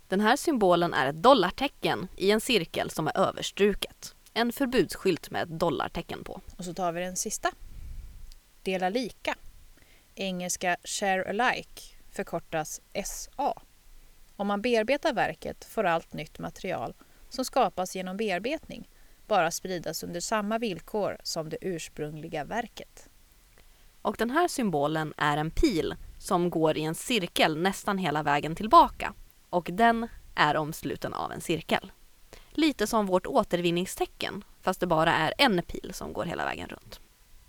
Den 0.09 0.20
här 0.20 0.37
symbolen 0.37 0.94
är 0.94 1.07
ett 1.07 1.22
dollartecken 1.22 2.09
i 2.16 2.31
en 2.31 2.40
cirkel 2.40 2.90
som 2.90 3.07
är 3.07 3.18
överstruket. 3.18 4.14
En 4.35 4.52
förbudsskylt 4.52 5.31
med 5.31 5.42
ett 5.42 5.61
dollartecken 5.61 6.24
på. 6.24 6.40
Och 6.57 6.64
så 6.64 6.74
tar 6.74 6.92
vi 6.92 7.00
den 7.00 7.16
sista. 7.16 7.50
Dela 8.62 8.88
lika. 8.88 9.35
Engelska 10.14 10.76
share 10.85 11.31
alike 11.31 11.83
förkortas 12.11 12.81
SA. 13.04 13.62
Om 14.37 14.46
man 14.46 14.62
bearbetar 14.62 15.12
verket 15.12 15.64
får 15.64 15.85
allt 15.85 16.12
nytt 16.12 16.38
material 16.38 16.94
som 17.28 17.44
skapas 17.44 17.96
genom 17.96 18.16
bearbetning 18.16 18.88
bara 19.28 19.50
spridas 19.50 20.02
under 20.02 20.20
samma 20.20 20.58
villkor 20.58 21.16
som 21.22 21.48
det 21.48 21.58
ursprungliga 21.60 22.44
verket. 22.44 23.08
Och 24.02 24.16
den 24.18 24.30
här 24.30 24.48
symbolen 24.48 25.14
är 25.16 25.36
en 25.36 25.50
pil 25.50 25.94
som 26.18 26.50
går 26.50 26.78
i 26.78 26.82
en 26.84 26.94
cirkel 26.94 27.58
nästan 27.58 27.98
hela 27.98 28.22
vägen 28.22 28.56
tillbaka 28.56 29.14
och 29.50 29.68
den 29.72 30.08
är 30.34 30.56
omsluten 30.56 31.14
av 31.14 31.32
en 31.32 31.40
cirkel. 31.40 31.92
Lite 32.50 32.86
som 32.86 33.06
vårt 33.06 33.26
återvinningstecken 33.26 34.44
fast 34.60 34.80
det 34.80 34.86
bara 34.86 35.14
är 35.14 35.34
en 35.38 35.62
pil 35.62 35.90
som 35.94 36.12
går 36.12 36.24
hela 36.24 36.44
vägen 36.44 36.68
runt. 36.68 37.00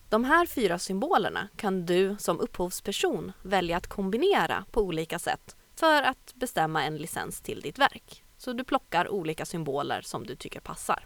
De 0.10 0.24
här 0.24 0.46
fyra 0.46 0.80
symbolerna 0.80 1.48
kan 1.56 1.86
du 1.86 2.16
som 2.20 2.40
upphovsperson 2.40 3.32
välja 3.44 3.78
att 3.78 3.88
kombinera 3.88 4.66
på 4.72 4.82
olika 4.82 5.20
sätt 5.20 5.56
för 5.76 6.04
att 6.04 6.34
bestämma 6.36 6.84
en 6.84 6.98
licens 6.98 7.42
till 7.42 7.62
ditt 7.62 7.80
verk. 7.80 8.24
Så 8.38 8.54
du 8.54 8.64
plockar 8.64 9.10
olika 9.10 9.46
symboler 9.46 10.02
som 10.02 10.26
du 10.26 10.36
tycker 10.36 10.60
passar. 10.60 11.06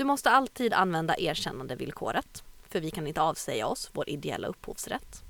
Du 0.00 0.04
måste 0.04 0.30
alltid 0.30 0.72
använda 0.72 1.18
erkännandevillkoret, 1.18 2.44
för 2.68 2.80
vi 2.80 2.90
kan 2.90 3.06
inte 3.06 3.22
avsäga 3.22 3.66
oss 3.66 3.90
vår 3.92 4.08
ideella 4.08 4.48
upphovsrätt. 4.48 5.22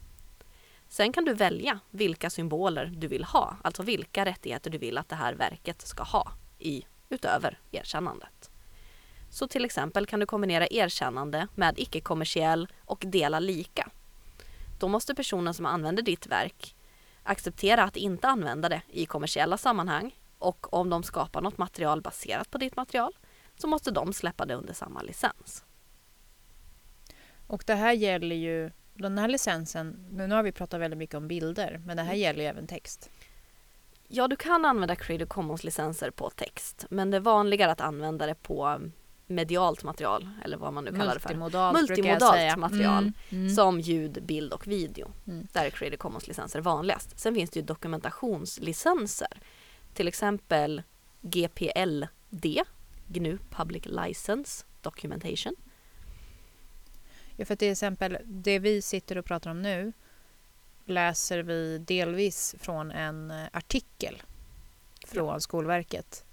Sen 0.89 1.13
kan 1.13 1.25
du 1.25 1.35
välja 1.35 1.81
vilka 1.91 2.31
symboler 2.31 2.93
du 2.97 3.07
vill 3.07 3.25
ha, 3.25 3.57
alltså 3.63 3.83
vilka 3.83 4.25
rättigheter 4.25 4.71
du 4.71 4.79
vill 4.79 4.99
att 4.99 5.09
det 5.09 5.17
här 5.17 5.35
verket 5.35 5.83
ska 5.83 6.03
ha 6.03 6.33
i, 6.59 6.87
utöver 7.09 7.59
erkännandet. 7.71 8.51
Så 9.31 9.49
till 9.49 9.65
exempel 9.65 10.07
kan 10.07 10.21
du 10.21 10.27
kombinera 10.27 10.67
erkännande 10.71 11.49
med 11.55 11.79
icke-kommersiell 11.79 12.69
och 12.85 13.05
dela 13.07 13.41
lika. 13.41 13.91
Då 14.79 14.89
måste 14.89 15.15
personen 15.15 15.55
som 15.55 15.67
använder 15.67 16.03
ditt 16.03 16.27
verk 16.27 16.77
acceptera 17.23 17.85
att 17.85 17.97
inte 17.97 18.29
använda 18.29 18.69
det 18.69 18.83
i 18.89 19.07
kommersiella 19.07 19.59
sammanhang 19.59 20.19
och 20.39 20.75
om 20.75 20.91
de 20.91 21.03
skapar 21.03 21.41
något 21.41 21.59
material 21.59 22.01
baserat 22.01 22.51
på 22.51 22.59
ditt 22.59 22.77
material 22.77 23.13
så 23.61 23.67
måste 23.67 23.91
de 23.91 24.13
släppa 24.13 24.47
det 24.47 24.55
under 24.55 24.75
samma 24.75 25.03
licens. 25.03 25.65
Och 27.47 27.65
det 27.67 27.75
här 27.75 27.93
gäller 27.93 28.37
ju, 28.37 28.71
den 28.95 29.19
här 29.19 29.29
licensen, 29.29 30.07
nu 30.11 30.31
har 30.35 30.43
vi 30.43 30.53
pratat 30.53 30.81
väldigt 30.81 30.99
mycket 30.99 31.15
om 31.15 31.29
bilder, 31.29 31.81
men 31.87 31.97
det 31.97 32.03
här 32.03 32.11
mm. 32.11 32.21
gäller 32.21 32.41
ju 32.41 32.47
även 32.47 32.67
text. 32.67 33.11
Ja, 34.09 34.29
du 34.29 34.37
kan 34.37 34.65
använda 34.65 34.97
Creative 34.97 35.29
Commons-licenser 35.29 36.11
på 36.11 36.31
text, 36.31 36.87
men 36.91 37.11
det 37.11 37.17
är 37.17 37.21
vanligare 37.21 37.73
att 37.73 37.81
använda 37.81 38.27
det 38.27 38.35
på 38.35 38.81
medialt 39.27 39.83
material, 39.85 40.29
eller 40.45 40.57
vad 40.57 40.73
man 40.73 40.85
nu 40.85 40.91
kallar 40.91 41.15
det 41.15 41.21
för. 41.21 41.35
Multimodalt 41.73 42.59
material, 42.59 43.03
mm, 43.03 43.15
mm. 43.31 43.51
som 43.51 43.81
ljud, 43.81 44.23
bild 44.23 44.53
och 44.53 44.67
video. 44.67 45.13
Mm. 45.27 45.47
Där 45.53 45.65
är 45.65 45.71
Creative 45.71 45.97
Commons-licenser 45.97 46.61
vanligast. 46.61 47.19
Sen 47.19 47.35
finns 47.35 47.51
det 47.51 47.61
ju 47.61 47.67
dokumentationslicenser. 47.67 49.41
Till 49.95 50.09
exempel 50.09 50.83
GPLD, 51.21 52.47
GNU 53.13 53.39
Public 53.51 53.83
License 53.87 54.65
Documentation. 54.81 55.57
Ja, 57.37 57.45
för 57.45 57.57
till 57.57 57.73
exempel 57.73 58.19
det 58.25 58.59
vi 58.59 58.83
sitter 58.83 59.19
och 59.19 59.25
pratar 59.25 59.51
om 59.51 59.63
nu 59.63 59.93
läser 60.85 61.39
vi 61.39 61.79
delvis 61.79 62.55
från 62.59 62.91
en 62.91 63.31
eh, 63.31 63.47
artikel 63.53 64.23
från 65.07 65.29
ja. 65.29 65.41
Skolverket 65.41 66.25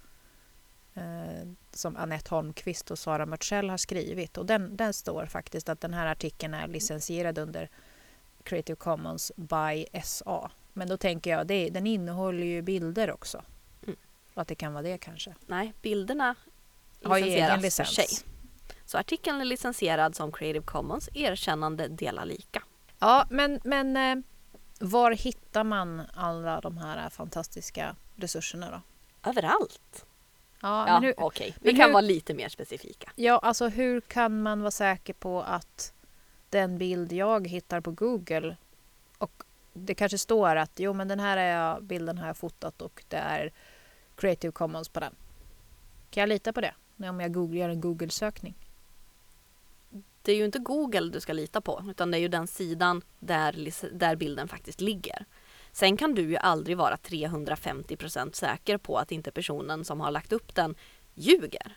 eh, 0.94 1.48
som 1.72 1.96
Annette 1.96 2.34
Holmqvist 2.34 2.90
och 2.90 2.98
Sara 2.98 3.26
Mörtsell 3.26 3.70
har 3.70 3.76
skrivit. 3.76 4.38
Och 4.38 4.46
den, 4.46 4.76
den 4.76 4.92
står 4.92 5.26
faktiskt 5.26 5.68
att 5.68 5.80
den 5.80 5.94
här 5.94 6.06
artikeln 6.06 6.54
är 6.54 6.68
licensierad 6.68 7.38
under 7.38 7.70
Creative 8.42 8.76
Commons 8.76 9.32
by 9.36 9.86
SA. 10.04 10.50
Men 10.72 10.88
då 10.88 10.96
tänker 10.96 11.30
jag, 11.30 11.46
det, 11.46 11.70
den 11.70 11.86
innehåller 11.86 12.44
ju 12.44 12.62
bilder 12.62 13.10
också. 13.10 13.42
Mm. 13.86 13.96
Och 14.34 14.42
att 14.42 14.48
det 14.48 14.54
kan 14.54 14.72
vara 14.72 14.82
det 14.82 14.98
kanske. 14.98 15.34
Nej, 15.46 15.72
bilderna 15.82 16.34
har 17.04 17.18
egen 17.18 17.60
licens. 17.60 17.88
För 17.88 17.94
sig. 17.94 18.08
Så 18.84 18.98
artikeln 18.98 19.40
är 19.40 19.44
licensierad 19.44 20.16
som 20.16 20.32
Creative 20.32 20.64
Commons 20.64 21.08
erkännande 21.14 21.88
dela 21.88 22.24
lika. 22.24 22.62
Ja, 22.98 23.26
men, 23.30 23.60
men 23.64 23.96
eh, 23.96 24.24
var 24.80 25.10
hittar 25.10 25.64
man 25.64 26.02
alla 26.14 26.60
de 26.60 26.78
här 26.78 27.10
fantastiska 27.10 27.96
resurserna 28.16 28.70
då? 28.70 28.80
Överallt. 29.30 30.06
Ja, 30.60 30.88
ja 30.88 30.96
okej. 30.98 31.14
Okay. 31.16 31.52
Vi 31.60 31.70
kan 31.70 31.86
hur, 31.86 31.92
vara 31.92 32.00
lite 32.00 32.34
mer 32.34 32.48
specifika. 32.48 33.12
Ja, 33.16 33.38
alltså 33.38 33.68
hur 33.68 34.00
kan 34.00 34.42
man 34.42 34.60
vara 34.60 34.70
säker 34.70 35.12
på 35.12 35.42
att 35.42 35.92
den 36.50 36.78
bild 36.78 37.12
jag 37.12 37.48
hittar 37.48 37.80
på 37.80 37.90
Google 37.90 38.56
och 39.18 39.42
det 39.72 39.94
kanske 39.94 40.18
står 40.18 40.56
att 40.56 40.72
jo 40.76 40.92
men 40.92 41.08
den 41.08 41.20
här 41.20 41.36
är 41.36 41.56
jag, 41.56 41.82
bilden 41.82 42.18
har 42.18 42.26
jag 42.26 42.36
fotat 42.36 42.82
och 42.82 43.04
det 43.08 43.16
är 43.16 43.52
Creative 44.16 44.52
Commons 44.52 44.88
på 44.88 45.00
den. 45.00 45.14
Kan 46.10 46.20
jag 46.20 46.28
lita 46.28 46.52
på 46.52 46.60
det 46.60 46.74
om 46.98 47.20
jag 47.20 47.34
googlar, 47.34 47.60
gör 47.60 47.68
en 47.68 47.80
Google-sökning? 47.80 48.54
Det 50.22 50.32
är 50.32 50.36
ju 50.36 50.44
inte 50.44 50.58
Google 50.58 51.10
du 51.10 51.20
ska 51.20 51.32
lita 51.32 51.60
på 51.60 51.84
utan 51.90 52.10
det 52.10 52.16
är 52.16 52.20
ju 52.20 52.28
den 52.28 52.46
sidan 52.46 53.02
där, 53.18 53.72
där 53.98 54.16
bilden 54.16 54.48
faktiskt 54.48 54.80
ligger. 54.80 55.24
Sen 55.72 55.96
kan 55.96 56.14
du 56.14 56.22
ju 56.22 56.36
aldrig 56.36 56.76
vara 56.76 56.96
350% 56.96 58.32
säker 58.32 58.78
på 58.78 58.98
att 58.98 59.12
inte 59.12 59.30
personen 59.30 59.84
som 59.84 60.00
har 60.00 60.10
lagt 60.10 60.32
upp 60.32 60.54
den 60.54 60.74
ljuger. 61.14 61.76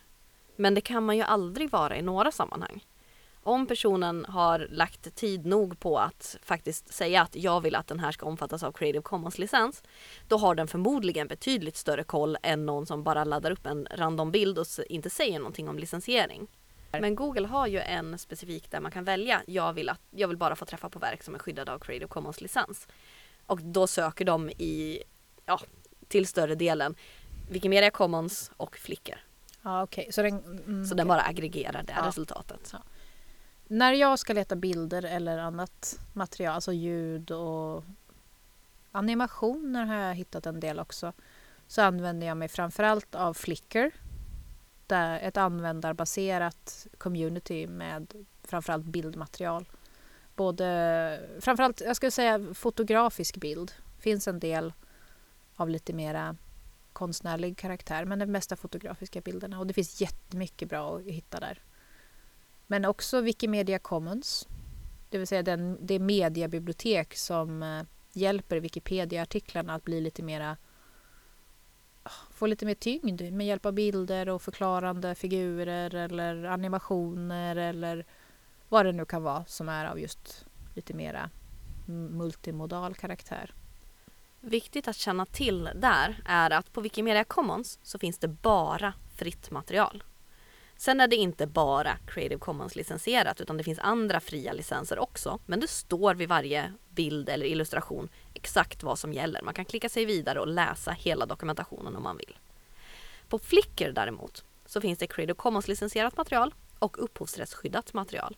Men 0.55 0.73
det 0.73 0.81
kan 0.81 1.05
man 1.05 1.17
ju 1.17 1.23
aldrig 1.23 1.71
vara 1.71 1.97
i 1.97 2.01
några 2.01 2.31
sammanhang. 2.31 2.86
Om 3.43 3.67
personen 3.67 4.25
har 4.25 4.67
lagt 4.69 5.15
tid 5.15 5.45
nog 5.45 5.80
på 5.80 5.99
att 5.99 6.38
faktiskt 6.43 6.93
säga 6.93 7.21
att 7.21 7.36
jag 7.36 7.62
vill 7.62 7.75
att 7.75 7.88
den 7.88 7.99
här 7.99 8.12
ska 8.12 8.25
omfattas 8.25 8.63
av 8.63 8.71
Creative 8.71 9.01
Commons-licens, 9.01 9.84
då 10.27 10.38
har 10.38 10.56
den 10.56 10.67
förmodligen 10.67 11.27
betydligt 11.27 11.77
större 11.77 12.04
koll 12.04 12.38
än 12.43 12.65
någon 12.65 12.86
som 12.86 13.04
bara 13.04 13.23
laddar 13.23 13.51
upp 13.51 13.65
en 13.65 13.88
random 13.91 14.32
bild 14.32 14.60
och 14.60 14.65
inte 14.89 15.10
säger 15.10 15.39
någonting 15.39 15.69
om 15.69 15.80
licensiering. 15.80 16.47
Men 16.91 17.15
Google 17.15 17.47
har 17.47 17.67
ju 17.67 17.80
en 17.80 18.17
specifik 18.17 18.71
där 18.71 18.80
man 18.80 18.91
kan 18.91 19.04
välja, 19.04 19.41
jag 19.45 19.73
vill, 19.73 19.89
att, 19.89 20.01
jag 20.10 20.27
vill 20.27 20.38
bara 20.38 20.56
få 20.56 20.65
träffa 20.65 20.89
på 20.89 20.99
verk 20.99 21.23
som 21.23 21.36
är 21.36 21.39
skyddade 21.39 21.73
av 21.73 21.80
Creative 21.80 22.08
Commons-licens. 22.08 22.88
Och 23.45 23.62
då 23.62 23.88
söker 23.88 24.25
de 24.25 24.49
i, 24.49 25.04
ja, 25.45 25.60
till 26.08 26.27
större 26.27 26.56
delen 26.56 26.95
Wikimedia 27.49 27.91
Commons 27.91 28.51
och 28.58 28.77
Flickr. 28.77 29.25
Ja, 29.62 29.84
okay. 29.84 30.12
Så, 30.12 30.21
den, 30.21 30.43
mm, 30.43 30.86
så 30.86 30.95
den 30.95 31.08
bara 31.08 31.21
aggregerar 31.21 31.84
det 31.84 31.93
ja. 31.97 32.08
resultatet. 32.08 32.69
Ja. 32.73 32.80
När 33.71 33.93
jag 33.93 34.19
ska 34.19 34.34
leta 34.34 34.55
bilder 34.55 35.05
eller 35.05 35.38
annat 35.38 35.99
material, 36.13 36.55
alltså 36.55 36.73
ljud 36.73 37.31
och 37.31 37.84
animationer 38.91 39.86
har 39.86 39.95
jag 39.95 40.15
hittat 40.15 40.45
en 40.45 40.60
del 40.60 40.79
också. 40.79 41.13
Så 41.67 41.81
använder 41.81 42.27
jag 42.27 42.38
mig 42.38 42.47
framförallt 42.47 43.15
av 43.15 43.34
Flickr. 43.34 43.91
Där 44.88 45.19
ett 45.19 45.38
användarbaserat 45.38 46.88
community 46.97 47.67
med 47.67 48.25
framförallt 48.43 48.86
bildmaterial 48.86 49.69
både, 50.36 51.19
framförallt 51.39 51.81
jag 51.81 51.95
skulle 51.95 52.12
säga 52.12 52.53
fotografisk 52.53 53.38
bild. 53.38 53.71
finns 53.99 54.27
en 54.27 54.39
del 54.39 54.73
av 55.55 55.69
lite 55.69 55.93
mera 55.93 56.36
konstnärlig 56.93 57.57
karaktär 57.57 58.05
men 58.05 58.19
de 58.19 58.25
mesta 58.25 58.55
fotografiska 58.55 59.21
bilderna 59.21 59.60
och 59.60 59.67
det 59.67 59.73
finns 59.73 60.01
jättemycket 60.01 60.69
bra 60.69 60.95
att 60.97 61.03
hitta 61.03 61.39
där. 61.39 61.60
Men 62.71 62.86
också 62.86 63.21
Wikimedia 63.21 63.79
Commons, 63.79 64.47
det 65.10 65.17
vill 65.17 65.27
säga 65.27 65.43
den, 65.43 65.77
det 65.81 65.99
mediabibliotek 65.99 67.15
som 67.15 67.63
eh, 67.63 67.84
hjälper 68.13 68.60
Wikipedia-artiklarna 68.60 69.75
att 69.75 69.84
bli 69.84 70.01
lite 70.01 70.23
mera 70.23 70.57
få 72.31 72.45
lite 72.45 72.65
mer 72.65 72.75
tyngd 72.75 73.21
med 73.21 73.47
hjälp 73.47 73.65
av 73.65 73.73
bilder 73.73 74.29
och 74.29 74.41
förklarande 74.41 75.15
figurer 75.15 75.95
eller 75.95 76.43
animationer 76.43 77.55
eller 77.55 78.05
vad 78.69 78.86
det 78.86 78.91
nu 78.91 79.05
kan 79.05 79.23
vara 79.23 79.45
som 79.45 79.69
är 79.69 79.86
av 79.86 79.99
just 79.99 80.45
lite 80.75 80.93
mera 80.93 81.29
multimodal 82.10 82.95
karaktär. 82.95 83.53
Viktigt 84.39 84.88
att 84.88 84.95
känna 84.95 85.25
till 85.25 85.69
där 85.75 86.23
är 86.25 86.51
att 86.51 86.73
på 86.73 86.81
Wikimedia 86.81 87.23
Commons 87.23 87.79
så 87.84 87.99
finns 87.99 88.17
det 88.17 88.27
bara 88.27 88.93
fritt 89.15 89.51
material. 89.51 90.03
Sen 90.82 91.00
är 91.00 91.08
det 91.08 91.15
inte 91.15 91.48
bara 91.48 91.98
Creative 92.08 92.39
Commons 92.39 92.76
licensierat 92.76 93.41
utan 93.41 93.58
det 93.58 93.63
finns 93.63 93.80
andra 93.80 94.20
fria 94.20 94.54
licenser 94.54 95.00
också. 95.00 95.39
Men 95.46 95.60
det 95.60 95.67
står 95.67 96.15
vid 96.15 96.30
varje 96.30 96.74
bild 96.89 97.30
eller 97.30 97.46
illustration 97.46 98.10
exakt 98.34 98.84
vad 98.84 99.00
som 99.00 99.13
gäller. 99.13 99.41
Man 99.41 99.54
kan 99.54 99.65
klicka 99.65 99.89
sig 99.89 100.06
vidare 100.06 100.39
och 100.39 100.48
läsa 100.48 100.91
hela 100.91 101.26
dokumentationen 101.26 101.96
om 101.96 102.04
man 102.04 102.17
vill. 102.17 102.38
På 103.30 103.39
Flickr 103.39 103.91
däremot 103.91 104.44
så 104.65 104.82
finns 104.82 105.00
det 105.00 105.08
Creative 105.08 105.34
Commons 105.34 105.67
licensierat 105.67 106.17
material 106.17 106.54
och 106.80 107.04
upphovsrättsskyddat 107.04 107.94
material. 107.94 108.38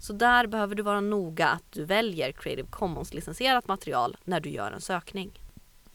Så 0.00 0.12
där 0.12 0.46
behöver 0.46 0.74
du 0.74 0.82
vara 0.82 1.00
noga 1.00 1.48
att 1.48 1.72
du 1.72 1.84
väljer 1.84 2.32
Creative 2.32 2.68
Commons 2.70 3.14
licensierat 3.14 3.68
material 3.68 4.16
när 4.24 4.40
du 4.40 4.50
gör 4.50 4.72
en 4.72 4.80
sökning. 4.80 5.40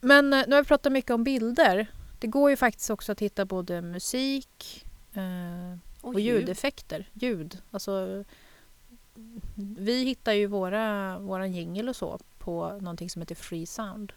Men 0.00 0.32
eh, 0.32 0.44
nu 0.46 0.54
har 0.54 0.62
vi 0.62 0.68
pratat 0.68 0.92
mycket 0.92 1.10
om 1.10 1.24
bilder. 1.24 1.86
Det 2.18 2.26
går 2.26 2.50
ju 2.50 2.56
faktiskt 2.56 2.90
också 2.90 3.12
att 3.12 3.20
hitta 3.20 3.44
både 3.44 3.82
musik 3.82 4.84
eh, 5.14 5.78
och, 6.00 6.14
och 6.14 6.20
ljudeffekter. 6.20 7.10
Ljud. 7.12 7.62
Alltså, 7.70 8.24
vi 9.54 10.04
hittar 10.04 10.32
ju 10.32 10.46
våra, 10.46 11.18
våran 11.18 11.52
jingel 11.52 11.88
och 11.88 11.96
så 11.96 12.18
på 12.38 12.68
någonting 12.68 13.10
som 13.10 13.22
heter 13.22 13.34
Free 13.34 13.66
Sound. 13.66 14.12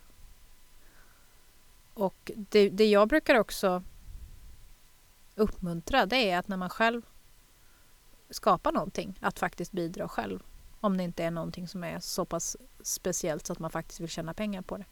Och 1.94 2.32
det, 2.36 2.70
det 2.70 2.86
jag 2.86 3.08
brukar 3.08 3.36
också 3.36 3.84
uppmuntra 5.36 6.06
det 6.06 6.30
är 6.30 6.38
att 6.38 6.48
när 6.48 6.58
man 6.58 6.70
själv 6.70 7.02
skapa 8.30 8.72
någonting, 8.72 9.20
att 9.22 9.40
faktiskt 9.40 9.72
bidra 9.72 10.08
själv. 10.08 10.44
Om 10.80 10.98
det 10.98 11.04
inte 11.04 11.24
är 11.24 11.32
någonting 11.32 11.68
som 11.68 11.84
är 11.84 12.00
så 12.00 12.26
pass 12.26 12.58
speciellt 12.82 13.46
så 13.46 13.54
att 13.54 13.60
man 13.60 13.72
faktiskt 13.72 14.00
vill 14.00 14.10
tjäna 14.10 14.34
pengar 14.34 14.62
på 14.62 14.78
det. 14.78 14.86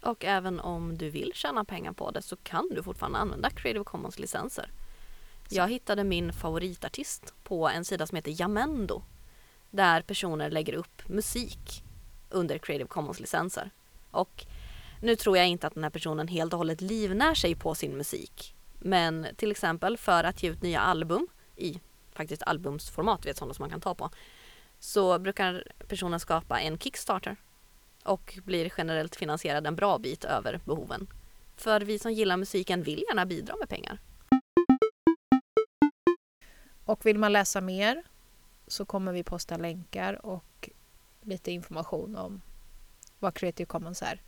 Och 0.00 0.24
även 0.24 0.60
om 0.60 0.98
du 0.98 1.10
vill 1.10 1.32
tjäna 1.34 1.64
pengar 1.64 1.92
på 1.92 2.10
det 2.10 2.22
så 2.22 2.36
kan 2.36 2.68
du 2.68 2.82
fortfarande 2.82 3.18
använda 3.18 3.50
Creative 3.50 3.84
Commons 3.84 4.18
licenser. 4.18 4.70
Så. 4.70 4.83
Jag 5.48 5.68
hittade 5.68 6.04
min 6.04 6.32
favoritartist 6.32 7.34
på 7.42 7.68
en 7.68 7.84
sida 7.84 8.06
som 8.06 8.16
heter 8.16 8.40
Jamendo. 8.40 9.02
Där 9.70 10.02
personer 10.02 10.50
lägger 10.50 10.72
upp 10.72 11.08
musik 11.08 11.84
under 12.30 12.58
Creative 12.58 12.88
Commons 12.88 13.20
licenser. 13.20 13.70
Och 14.10 14.46
Nu 15.00 15.16
tror 15.16 15.36
jag 15.36 15.48
inte 15.48 15.66
att 15.66 15.74
den 15.74 15.82
här 15.82 15.90
personen 15.90 16.28
helt 16.28 16.52
och 16.52 16.58
hållet 16.58 16.80
livnär 16.80 17.34
sig 17.34 17.54
på 17.54 17.74
sin 17.74 17.96
musik. 17.96 18.54
Men 18.78 19.26
till 19.36 19.50
exempel 19.50 19.96
för 19.96 20.24
att 20.24 20.42
ge 20.42 20.50
ut 20.50 20.62
nya 20.62 20.80
album 20.80 21.28
i 21.56 21.80
faktiskt 22.12 22.42
albumsformat, 22.42 23.26
vet 23.26 23.36
sådana 23.36 23.54
som 23.54 23.62
man 23.62 23.70
kan 23.70 23.80
ta 23.80 23.94
på. 23.94 24.10
Så 24.78 25.18
brukar 25.18 25.64
personen 25.88 26.20
skapa 26.20 26.60
en 26.60 26.78
Kickstarter 26.78 27.36
och 28.04 28.38
blir 28.44 28.72
generellt 28.78 29.16
finansierad 29.16 29.66
en 29.66 29.76
bra 29.76 29.98
bit 29.98 30.24
över 30.24 30.60
behoven. 30.64 31.06
För 31.56 31.80
vi 31.80 31.98
som 31.98 32.12
gillar 32.12 32.36
musiken 32.36 32.82
vill 32.82 33.04
gärna 33.08 33.26
bidra 33.26 33.56
med 33.56 33.68
pengar. 33.68 33.98
Och 36.84 37.06
vill 37.06 37.18
man 37.18 37.32
läsa 37.32 37.60
mer 37.60 38.02
så 38.66 38.84
kommer 38.84 39.12
vi 39.12 39.22
posta 39.22 39.56
länkar 39.56 40.26
och 40.26 40.70
lite 41.22 41.50
information 41.50 42.16
om 42.16 42.40
vad 43.18 43.34
Creative 43.34 43.66
Commons 43.66 44.02
är 44.02 44.22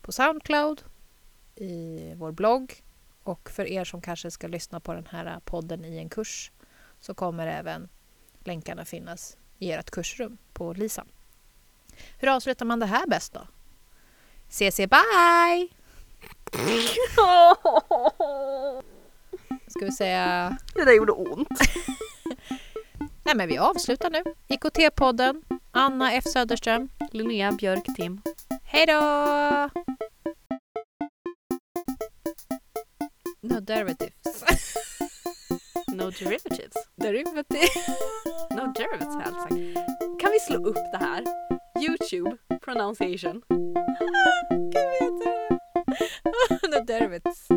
på 0.00 0.12
Soundcloud, 0.12 0.82
i 1.54 2.12
vår 2.16 2.32
blogg 2.32 2.82
och 3.22 3.50
för 3.50 3.68
er 3.68 3.84
som 3.84 4.00
kanske 4.00 4.30
ska 4.30 4.48
lyssna 4.48 4.80
på 4.80 4.94
den 4.94 5.06
här 5.06 5.40
podden 5.44 5.84
i 5.84 5.98
en 5.98 6.08
kurs 6.08 6.50
så 7.00 7.14
kommer 7.14 7.46
även 7.46 7.88
länkarna 8.44 8.84
finnas 8.84 9.36
i 9.58 9.72
ert 9.72 9.90
kursrum 9.90 10.38
på 10.52 10.72
Lisan. 10.72 11.08
Hur 12.18 12.28
avslutar 12.28 12.66
man 12.66 12.80
det 12.80 12.86
här 12.86 13.06
bäst 13.06 13.32
då? 13.32 13.46
CC 14.48 14.76
bye! 14.76 15.68
Ska 19.78 19.84
vi 19.84 19.92
säga... 19.92 20.56
Det 20.74 20.84
där 20.84 20.92
gjorde 20.92 21.12
ont. 21.12 21.48
Nej 23.24 23.34
men 23.34 23.48
vi 23.48 23.58
avslutar 23.58 24.10
nu. 24.10 24.22
IKT-podden, 24.48 25.42
Anna 25.70 26.12
F 26.12 26.24
Söderström. 26.24 26.88
Linnea 27.12 27.52
Björk 27.52 27.84
Tim. 27.96 28.20
Hej 28.64 28.86
då! 28.86 29.00
No 33.40 33.60
derivatives. 33.60 34.44
No 35.88 36.10
derivatives. 36.10 36.74
Derivative. 36.96 37.68
No 38.50 38.72
derivatives 38.72 39.14
har 39.14 39.22
jag 39.22 39.34
sagt. 39.34 40.20
Kan 40.20 40.30
vi 40.32 40.40
slå 40.40 40.64
upp 40.64 40.92
det 40.92 40.98
här? 40.98 41.24
Youtube 41.80 42.36
pronunciation. 42.64 43.42
Gud 44.50 44.88
vet 45.00 45.24
det. 45.24 45.48
No 46.68 46.84
derivatives. 46.84 47.48